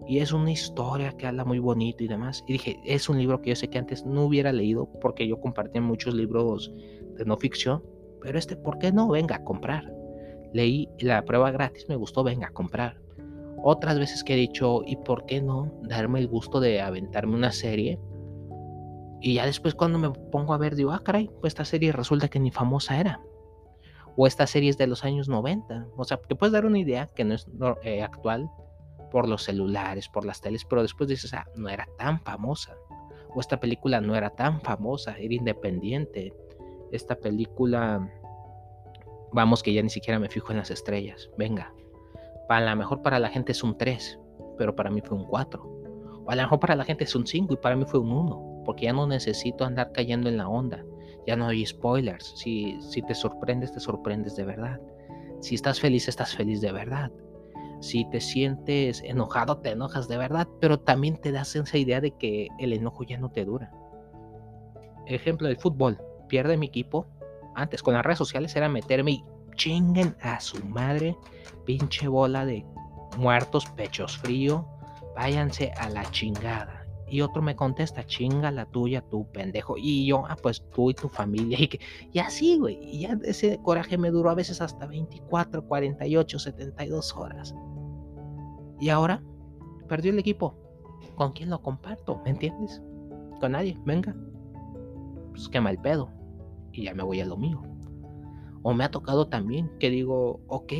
Y 0.06 0.20
es 0.20 0.32
una 0.32 0.52
historia 0.52 1.12
que 1.12 1.26
habla 1.26 1.44
muy 1.44 1.58
bonito 1.58 2.04
y 2.04 2.08
demás. 2.08 2.44
Y 2.46 2.54
dije, 2.54 2.80
es 2.84 3.08
un 3.08 3.18
libro 3.18 3.42
que 3.42 3.50
yo 3.50 3.56
sé 3.56 3.68
que 3.68 3.78
antes 3.78 4.06
no 4.06 4.24
hubiera 4.24 4.52
leído 4.52 4.88
porque 5.00 5.26
yo 5.26 5.40
compartía 5.40 5.80
muchos 5.80 6.14
libros 6.14 6.72
de 7.16 7.24
no 7.24 7.36
ficción. 7.36 7.82
Pero 8.22 8.38
este, 8.38 8.56
¿por 8.56 8.78
qué 8.78 8.92
no? 8.92 9.08
Venga 9.08 9.36
a 9.36 9.44
comprar. 9.44 9.92
Leí 10.52 10.88
la 11.00 11.24
prueba 11.24 11.50
gratis, 11.50 11.86
me 11.88 11.96
gustó, 11.96 12.22
venga 12.22 12.46
a 12.46 12.52
comprar. 12.52 13.00
Otras 13.62 13.98
veces 13.98 14.22
que 14.22 14.34
he 14.34 14.36
dicho, 14.36 14.82
¿y 14.86 14.96
por 14.96 15.26
qué 15.26 15.42
no 15.42 15.72
darme 15.82 16.20
el 16.20 16.28
gusto 16.28 16.60
de 16.60 16.80
aventarme 16.80 17.34
una 17.34 17.50
serie? 17.50 17.98
Y 19.20 19.34
ya 19.34 19.46
después 19.46 19.74
cuando 19.74 19.98
me 19.98 20.10
pongo 20.10 20.54
a 20.54 20.58
ver, 20.58 20.76
digo, 20.76 20.92
ah, 20.92 21.02
caray, 21.02 21.30
pues 21.40 21.50
esta 21.52 21.64
serie 21.64 21.90
resulta 21.90 22.28
que 22.28 22.38
ni 22.38 22.52
famosa 22.52 23.00
era. 23.00 23.20
O 24.16 24.26
esta 24.26 24.46
serie 24.46 24.70
es 24.70 24.78
de 24.78 24.86
los 24.86 25.04
años 25.04 25.28
90. 25.28 25.88
O 25.96 26.04
sea, 26.04 26.18
te 26.18 26.36
puedes 26.36 26.52
dar 26.52 26.64
una 26.64 26.78
idea 26.78 27.10
que 27.14 27.24
no 27.24 27.34
es 27.34 27.48
eh, 27.82 28.02
actual 28.02 28.48
por 29.10 29.28
los 29.28 29.44
celulares, 29.44 30.08
por 30.08 30.24
las 30.24 30.40
teles, 30.40 30.64
pero 30.64 30.82
después 30.82 31.08
dices, 31.08 31.32
ah, 31.34 31.46
no 31.54 31.68
era 31.68 31.86
tan 31.98 32.20
famosa. 32.20 32.76
O 33.34 33.40
esta 33.40 33.60
película 33.60 34.00
no 34.00 34.14
era 34.14 34.30
tan 34.30 34.60
famosa, 34.60 35.16
era 35.18 35.34
independiente. 35.34 36.32
Esta 36.92 37.16
película, 37.16 38.10
vamos 39.32 39.62
que 39.62 39.72
ya 39.72 39.82
ni 39.82 39.90
siquiera 39.90 40.18
me 40.18 40.28
fijo 40.28 40.52
en 40.52 40.58
las 40.58 40.70
estrellas. 40.70 41.30
Venga, 41.36 41.72
para 42.48 42.70
lo 42.70 42.76
mejor 42.76 43.02
para 43.02 43.18
la 43.18 43.28
gente 43.28 43.52
es 43.52 43.62
un 43.62 43.76
3, 43.76 44.18
pero 44.56 44.74
para 44.74 44.90
mí 44.90 45.00
fue 45.00 45.16
un 45.16 45.24
4. 45.24 45.62
O 46.24 46.30
a 46.30 46.34
lo 46.34 46.42
mejor 46.42 46.60
para 46.60 46.76
la 46.76 46.84
gente 46.84 47.04
es 47.04 47.14
un 47.14 47.26
5 47.26 47.54
y 47.54 47.56
para 47.56 47.76
mí 47.76 47.84
fue 47.86 48.00
un 48.00 48.12
1, 48.12 48.62
porque 48.64 48.86
ya 48.86 48.92
no 48.92 49.06
necesito 49.06 49.64
andar 49.64 49.92
cayendo 49.92 50.28
en 50.28 50.36
la 50.36 50.48
onda. 50.48 50.84
Ya 51.26 51.36
no 51.36 51.48
hay 51.48 51.66
spoilers. 51.66 52.34
Si, 52.36 52.80
si 52.80 53.02
te 53.02 53.14
sorprendes, 53.14 53.72
te 53.72 53.80
sorprendes 53.80 54.36
de 54.36 54.44
verdad. 54.44 54.80
Si 55.40 55.56
estás 55.56 55.80
feliz, 55.80 56.08
estás 56.08 56.34
feliz 56.34 56.60
de 56.60 56.72
verdad. 56.72 57.10
Si 57.80 58.08
te 58.10 58.20
sientes 58.20 59.02
enojado, 59.02 59.58
te 59.58 59.70
enojas 59.70 60.08
de 60.08 60.16
verdad, 60.16 60.48
pero 60.60 60.80
también 60.80 61.16
te 61.16 61.32
das 61.32 61.54
esa 61.54 61.78
idea 61.78 62.00
de 62.00 62.12
que 62.12 62.48
el 62.58 62.72
enojo 62.72 63.04
ya 63.04 63.18
no 63.18 63.30
te 63.30 63.44
dura. 63.44 63.70
Ejemplo 65.06 65.48
del 65.48 65.58
fútbol. 65.58 65.98
Pierde 66.28 66.56
mi 66.56 66.66
equipo. 66.66 67.06
Antes 67.54 67.82
con 67.82 67.94
las 67.94 68.04
redes 68.04 68.18
sociales 68.18 68.54
era 68.56 68.68
meterme 68.68 69.12
y 69.12 69.24
chinguen 69.54 70.16
a 70.20 70.40
su 70.40 70.62
madre, 70.64 71.16
pinche 71.64 72.08
bola 72.08 72.44
de 72.44 72.64
muertos, 73.16 73.66
pechos 73.66 74.18
frío, 74.18 74.66
váyanse 75.14 75.72
a 75.78 75.88
la 75.88 76.04
chingada. 76.10 76.75
Y 77.08 77.20
otro 77.20 77.40
me 77.40 77.54
contesta, 77.54 78.04
chinga 78.04 78.50
la 78.50 78.66
tuya, 78.66 79.00
tu 79.02 79.26
pendejo. 79.30 79.76
Y 79.76 80.06
yo, 80.06 80.24
ah, 80.26 80.36
pues 80.40 80.62
tú 80.70 80.90
y 80.90 80.94
tu 80.94 81.08
familia. 81.08 81.58
Y, 81.60 81.68
que, 81.68 81.80
y 82.12 82.18
así, 82.18 82.58
güey. 82.58 82.78
Y 82.82 83.06
ese 83.24 83.58
coraje 83.62 83.96
me 83.96 84.10
duró 84.10 84.30
a 84.30 84.34
veces 84.34 84.60
hasta 84.60 84.86
24, 84.86 85.66
48, 85.66 86.38
72 86.38 87.16
horas. 87.16 87.54
Y 88.80 88.88
ahora 88.88 89.22
perdió 89.88 90.10
el 90.10 90.18
equipo. 90.18 90.54
¿Con 91.14 91.32
quién 91.32 91.50
lo 91.50 91.62
comparto? 91.62 92.20
¿Me 92.24 92.30
entiendes? 92.30 92.82
Con 93.40 93.52
nadie. 93.52 93.78
Venga. 93.84 94.14
Pues 95.30 95.48
quema 95.48 95.70
el 95.70 95.78
pedo. 95.78 96.10
Y 96.72 96.84
ya 96.84 96.94
me 96.94 97.02
voy 97.02 97.20
a 97.20 97.26
lo 97.26 97.36
mío. 97.36 97.62
O 98.62 98.74
me 98.74 98.84
ha 98.84 98.90
tocado 98.90 99.28
también 99.28 99.70
que 99.78 99.90
digo, 99.90 100.40
ok, 100.48 100.72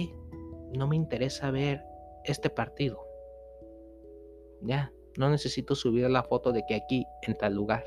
no 0.77 0.89
me 0.89 0.97
interesa 0.97 1.51
ver 1.53 1.83
este 2.25 2.51
partido. 2.51 3.01
Ya, 4.63 4.93
no 5.19 5.31
necesito 5.31 5.75
subir 5.75 6.09
la 6.11 6.23
foto 6.23 6.53
de 6.53 6.65
que 6.67 6.75
aquí, 6.75 7.07
en 7.23 7.35
tal 7.35 7.55
lugar. 7.55 7.85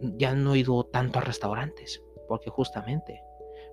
Ya 0.00 0.34
no 0.34 0.54
he 0.54 0.58
ido 0.58 0.84
tanto 0.84 1.18
a 1.18 1.22
restaurantes, 1.22 2.02
porque 2.28 2.50
justamente 2.50 3.22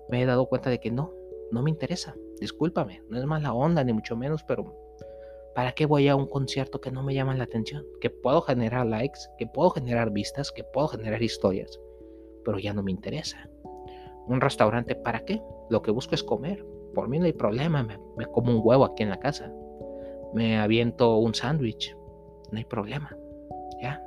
me 0.08 0.22
he 0.22 0.26
dado 0.26 0.46
cuenta 0.46 0.70
de 0.70 0.80
que 0.80 0.90
no, 0.90 1.12
no 1.50 1.62
me 1.62 1.70
interesa. 1.70 2.14
Discúlpame, 2.40 3.02
no 3.08 3.18
es 3.18 3.24
mala 3.24 3.52
onda, 3.52 3.84
ni 3.84 3.92
mucho 3.92 4.16
menos, 4.16 4.42
pero 4.44 4.74
¿para 5.54 5.72
qué 5.72 5.86
voy 5.86 6.08
a 6.08 6.16
un 6.16 6.26
concierto 6.26 6.80
que 6.80 6.90
no 6.90 7.02
me 7.02 7.14
llama 7.14 7.34
la 7.34 7.44
atención? 7.44 7.84
Que 8.00 8.10
puedo 8.10 8.40
generar 8.42 8.86
likes, 8.86 9.20
que 9.38 9.46
puedo 9.46 9.70
generar 9.70 10.10
vistas, 10.10 10.52
que 10.52 10.64
puedo 10.64 10.88
generar 10.88 11.22
historias, 11.22 11.78
pero 12.44 12.58
ya 12.58 12.72
no 12.72 12.82
me 12.82 12.90
interesa. 12.90 13.48
Un 14.26 14.40
restaurante, 14.40 14.94
¿para 14.94 15.24
qué? 15.24 15.42
Lo 15.70 15.82
que 15.82 15.90
busco 15.90 16.14
es 16.14 16.22
comer. 16.22 16.64
Por 16.94 17.08
mí 17.08 17.18
no 17.18 17.26
hay 17.26 17.32
problema, 17.32 17.82
me, 17.82 17.98
me 18.16 18.26
como 18.26 18.52
un 18.52 18.60
huevo 18.62 18.84
aquí 18.84 19.02
en 19.02 19.10
la 19.10 19.18
casa. 19.18 19.52
Me 20.34 20.58
aviento 20.58 21.16
un 21.16 21.34
sándwich, 21.34 21.96
no 22.52 22.58
hay 22.58 22.64
problema. 22.64 23.16
¿Ya? 23.82 24.02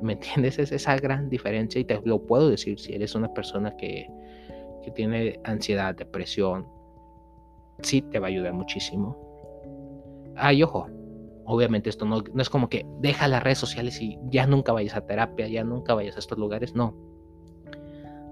¿Me 0.00 0.14
entiendes? 0.14 0.58
Es 0.58 0.72
esa 0.72 0.96
gran 0.96 1.28
diferencia 1.28 1.80
y 1.80 1.84
te 1.84 2.00
lo 2.04 2.26
puedo 2.26 2.48
decir 2.48 2.78
si 2.78 2.92
eres 2.94 3.14
una 3.14 3.32
persona 3.32 3.76
que, 3.76 4.08
que 4.82 4.90
tiene 4.90 5.40
ansiedad, 5.44 5.94
depresión, 5.94 6.66
sí 7.82 8.02
te 8.02 8.18
va 8.18 8.26
a 8.26 8.30
ayudar 8.30 8.52
muchísimo. 8.52 9.16
Ay, 10.36 10.62
ojo, 10.62 10.88
obviamente 11.44 11.90
esto 11.90 12.04
no, 12.04 12.22
no, 12.32 12.42
es 12.42 12.50
como 12.50 12.68
que 12.68 12.86
deja 13.00 13.28
las 13.28 13.42
redes 13.42 13.58
sociales 13.58 14.00
y 14.00 14.18
ya 14.28 14.46
nunca 14.46 14.72
vayas 14.72 14.96
a 14.96 15.06
terapia, 15.06 15.46
ya 15.48 15.64
nunca 15.64 15.94
vayas 15.94 16.16
a 16.16 16.20
estos 16.20 16.38
lugares, 16.38 16.74
no. 16.74 16.94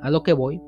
A 0.03 0.11
lo 0.11 0.23
que 0.23 0.33
voy 0.33 0.61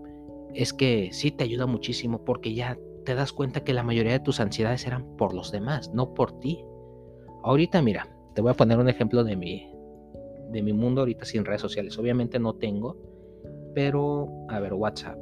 es 0.55 0.73
que 0.73 1.11
sí 1.13 1.31
te 1.31 1.45
ayuda 1.45 1.67
muchísimo 1.67 2.25
porque 2.25 2.55
ya 2.55 2.79
te 3.05 3.15
das 3.15 3.33
cuenta 3.33 3.65
que 3.65 3.73
la 3.73 3.83
mayoría 3.83 4.13
de 4.13 4.21
tus 4.21 4.41
ansiedades 4.41 4.87
eran 4.87 5.17
por 5.17 5.35
los 5.35 5.51
demás, 5.51 5.91
no 5.95 6.15
por 6.15 6.39
ti. 6.39 6.65
Ahorita 7.43 7.83
mira, 7.83 8.12
te 8.35 8.41
voy 8.41 8.51
a 8.51 8.55
poner 8.55 8.79
un 8.79 8.89
ejemplo 8.89 9.25
de 9.25 9.37
mi, 9.37 9.71
de 10.51 10.63
mi 10.63 10.73
mundo 10.73 11.03
ahorita 11.03 11.25
sin 11.25 11.45
redes 11.45 11.61
sociales. 11.61 11.99
Obviamente 11.99 12.39
no 12.39 12.55
tengo, 12.55 12.97
pero 13.75 14.29
a 14.49 14.61
ver, 14.61 14.75
WhatsApp. 14.75 15.19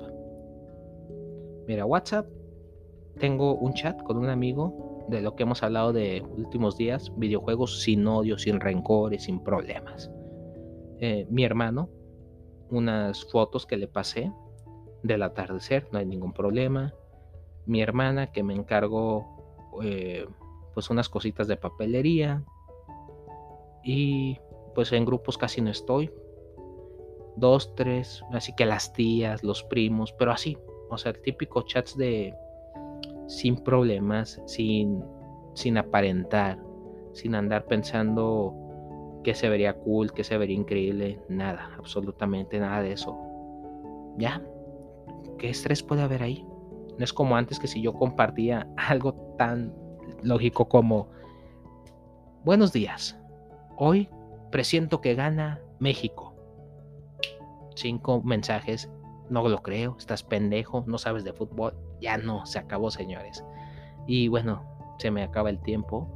Mira, 1.67 1.87
WhatsApp, 1.87 2.27
tengo 3.19 3.55
un 3.55 3.75
chat 3.75 4.03
con 4.03 4.17
un 4.17 4.29
amigo 4.29 5.05
de 5.09 5.21
lo 5.21 5.35
que 5.35 5.43
hemos 5.43 5.63
hablado 5.63 5.93
de 5.93 6.23
últimos 6.37 6.77
días, 6.77 7.13
videojuegos 7.17 7.83
sin 7.83 8.07
odio, 8.07 8.39
sin 8.39 8.61
rencores, 8.61 9.25
sin 9.25 9.41
problemas. 9.43 10.11
Eh, 10.99 11.27
mi 11.31 11.45
hermano, 11.45 11.89
unas 12.71 13.25
fotos 13.25 13.67
que 13.67 13.77
le 13.77 13.89
pasé 13.89 14.33
del 15.03 15.23
atardecer, 15.23 15.89
no 15.93 15.99
hay 15.99 16.07
ningún 16.07 16.33
problema. 16.33 16.95
Mi 17.67 17.83
hermana 17.83 18.31
que 18.33 18.43
me 18.43 18.55
encargó 18.55 19.71
eh, 19.83 20.27
pues 20.75 20.91
unas 20.91 21.09
cositas 21.09 21.49
de 21.49 21.57
papelería, 21.57 22.45
y 23.83 24.39
pues 24.75 24.93
en 24.93 25.05
grupos 25.05 25.39
casi 25.39 25.61
no 25.61 25.71
estoy. 25.71 26.11
Dos, 27.37 27.75
tres, 27.75 28.23
así 28.33 28.55
que 28.55 28.67
las 28.67 28.93
tías, 28.93 29.43
los 29.43 29.63
primos, 29.65 30.13
pero 30.13 30.33
así, 30.33 30.59
o 30.91 30.99
sea, 30.99 31.13
el 31.13 31.23
típico 31.23 31.63
chats 31.63 31.97
de 31.97 32.35
sin 33.27 33.57
problemas, 33.57 34.43
sin, 34.47 35.03
sin 35.55 35.79
aparentar, 35.79 36.59
sin 37.13 37.35
andar 37.35 37.67
pensando 37.67 38.55
que 39.23 39.35
se 39.35 39.49
vería 39.49 39.75
cool, 39.75 40.13
que 40.13 40.25
se 40.25 40.37
vería 40.37 40.57
increíble, 40.57 41.21
nada, 41.29 41.71
absolutamente 41.79 42.59
nada 42.59 42.83
de 42.83 42.93
eso. 42.93 43.17
Ya, 44.17 44.43
¿qué 45.39 45.51
estrés 45.51 45.83
puede 45.83 46.03
haber 46.03 46.23
ahí? 46.23 46.45
No 46.99 47.05
es 47.05 47.13
como 47.13 47.37
antes 47.37 47.59
que 47.59 47.69
si 47.69 47.81
yo 47.81 47.93
compartía 47.95 48.69
algo 48.77 49.15
tan 49.39 49.75
lógico 50.23 50.69
como 50.69 51.09
buenos 52.45 52.73
días, 52.73 53.20
Hoy 53.83 54.11
presiento 54.53 55.01
que 55.01 55.15
gana 55.15 55.59
México. 55.79 56.35
Cinco 57.75 58.21
mensajes. 58.23 58.91
No 59.31 59.49
lo 59.49 59.63
creo. 59.63 59.97
Estás 59.99 60.23
pendejo. 60.23 60.85
No 60.87 60.99
sabes 60.99 61.25
de 61.25 61.33
fútbol. 61.33 61.73
Ya 61.99 62.19
no. 62.19 62.45
Se 62.45 62.59
acabó, 62.59 62.91
señores. 62.91 63.43
Y 64.07 64.29
bueno, 64.29 64.63
se 64.99 65.11
me 65.11 65.23
acaba 65.23 65.49
el 65.49 65.63
tiempo. 65.63 66.07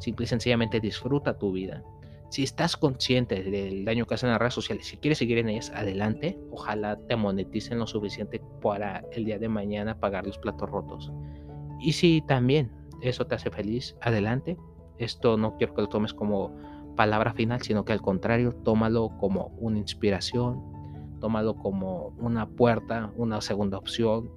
Simple 0.00 0.24
y 0.24 0.26
sencillamente 0.26 0.80
disfruta 0.80 1.38
tu 1.38 1.52
vida. 1.52 1.84
Si 2.30 2.42
estás 2.42 2.76
consciente 2.76 3.44
del 3.44 3.84
daño 3.84 4.06
que 4.06 4.14
hacen 4.14 4.30
las 4.30 4.40
redes 4.40 4.54
sociales, 4.54 4.88
si 4.88 4.96
quieres 4.96 5.18
seguir 5.18 5.38
en 5.38 5.50
ellas, 5.50 5.70
adelante. 5.72 6.36
Ojalá 6.50 6.98
te 7.06 7.14
moneticen 7.14 7.78
lo 7.78 7.86
suficiente 7.86 8.42
para 8.60 9.04
el 9.12 9.24
día 9.24 9.38
de 9.38 9.48
mañana 9.48 10.00
pagar 10.00 10.26
los 10.26 10.38
platos 10.38 10.68
rotos. 10.68 11.12
Y 11.78 11.92
si 11.92 12.22
también 12.22 12.72
eso 13.02 13.24
te 13.24 13.36
hace 13.36 13.52
feliz, 13.52 13.96
adelante. 14.00 14.56
Esto 14.98 15.36
no 15.36 15.56
quiero 15.58 15.74
que 15.74 15.82
lo 15.82 15.88
tomes 15.88 16.12
como 16.12 16.73
palabra 16.94 17.32
final, 17.34 17.62
sino 17.62 17.84
que 17.84 17.92
al 17.92 18.00
contrario, 18.00 18.52
tómalo 18.64 19.10
como 19.18 19.52
una 19.58 19.78
inspiración, 19.78 20.62
tómalo 21.20 21.56
como 21.56 22.14
una 22.18 22.48
puerta, 22.48 23.12
una 23.16 23.40
segunda 23.40 23.78
opción 23.78 24.30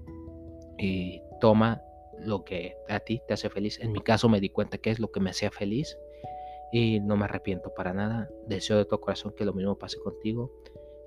y 0.78 1.22
toma 1.39 1.82
lo 2.20 2.43
que 2.43 2.76
a 2.89 3.00
ti 3.00 3.22
te 3.28 3.34
hace 3.34 3.50
feliz. 3.50 3.80
En 3.80 3.91
mi 3.91 4.02
caso 4.02 4.30
me 4.30 4.39
di 4.39 4.50
cuenta 4.50 4.78
que 4.78 4.89
es 4.89 5.00
lo 5.00 5.12
que 5.12 5.20
me 5.20 5.30
hacía 5.30 5.52
feliz 5.52 5.98
y 6.72 7.00
no 7.00 7.15
me 7.17 7.26
arrepiento 7.26 7.74
para 7.74 7.93
nada. 7.93 8.30
Deseo 8.48 8.78
de 8.78 8.86
todo 8.86 9.02
corazón 9.02 9.34
que 9.36 9.46
lo 9.46 9.54
mismo 9.54 9.78
pase 9.78 9.98
contigo 10.00 10.52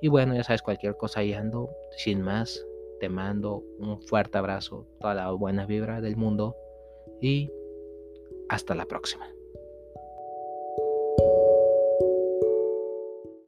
Y 0.00 0.08
bueno, 0.08 0.34
ya 0.34 0.44
sabes, 0.44 0.62
cualquier 0.62 0.96
cosa 0.96 1.20
ahí 1.20 1.32
ando. 1.32 1.70
Sin 1.96 2.22
más, 2.22 2.64
te 3.00 3.08
mando 3.08 3.62
un 3.78 4.00
fuerte 4.02 4.38
abrazo, 4.38 4.86
toda 5.00 5.14
la 5.14 5.30
buena 5.32 5.66
vibra 5.66 6.00
del 6.00 6.16
mundo 6.16 6.56
y 7.20 7.50
hasta 8.48 8.74
la 8.74 8.86
próxima. 8.86 9.26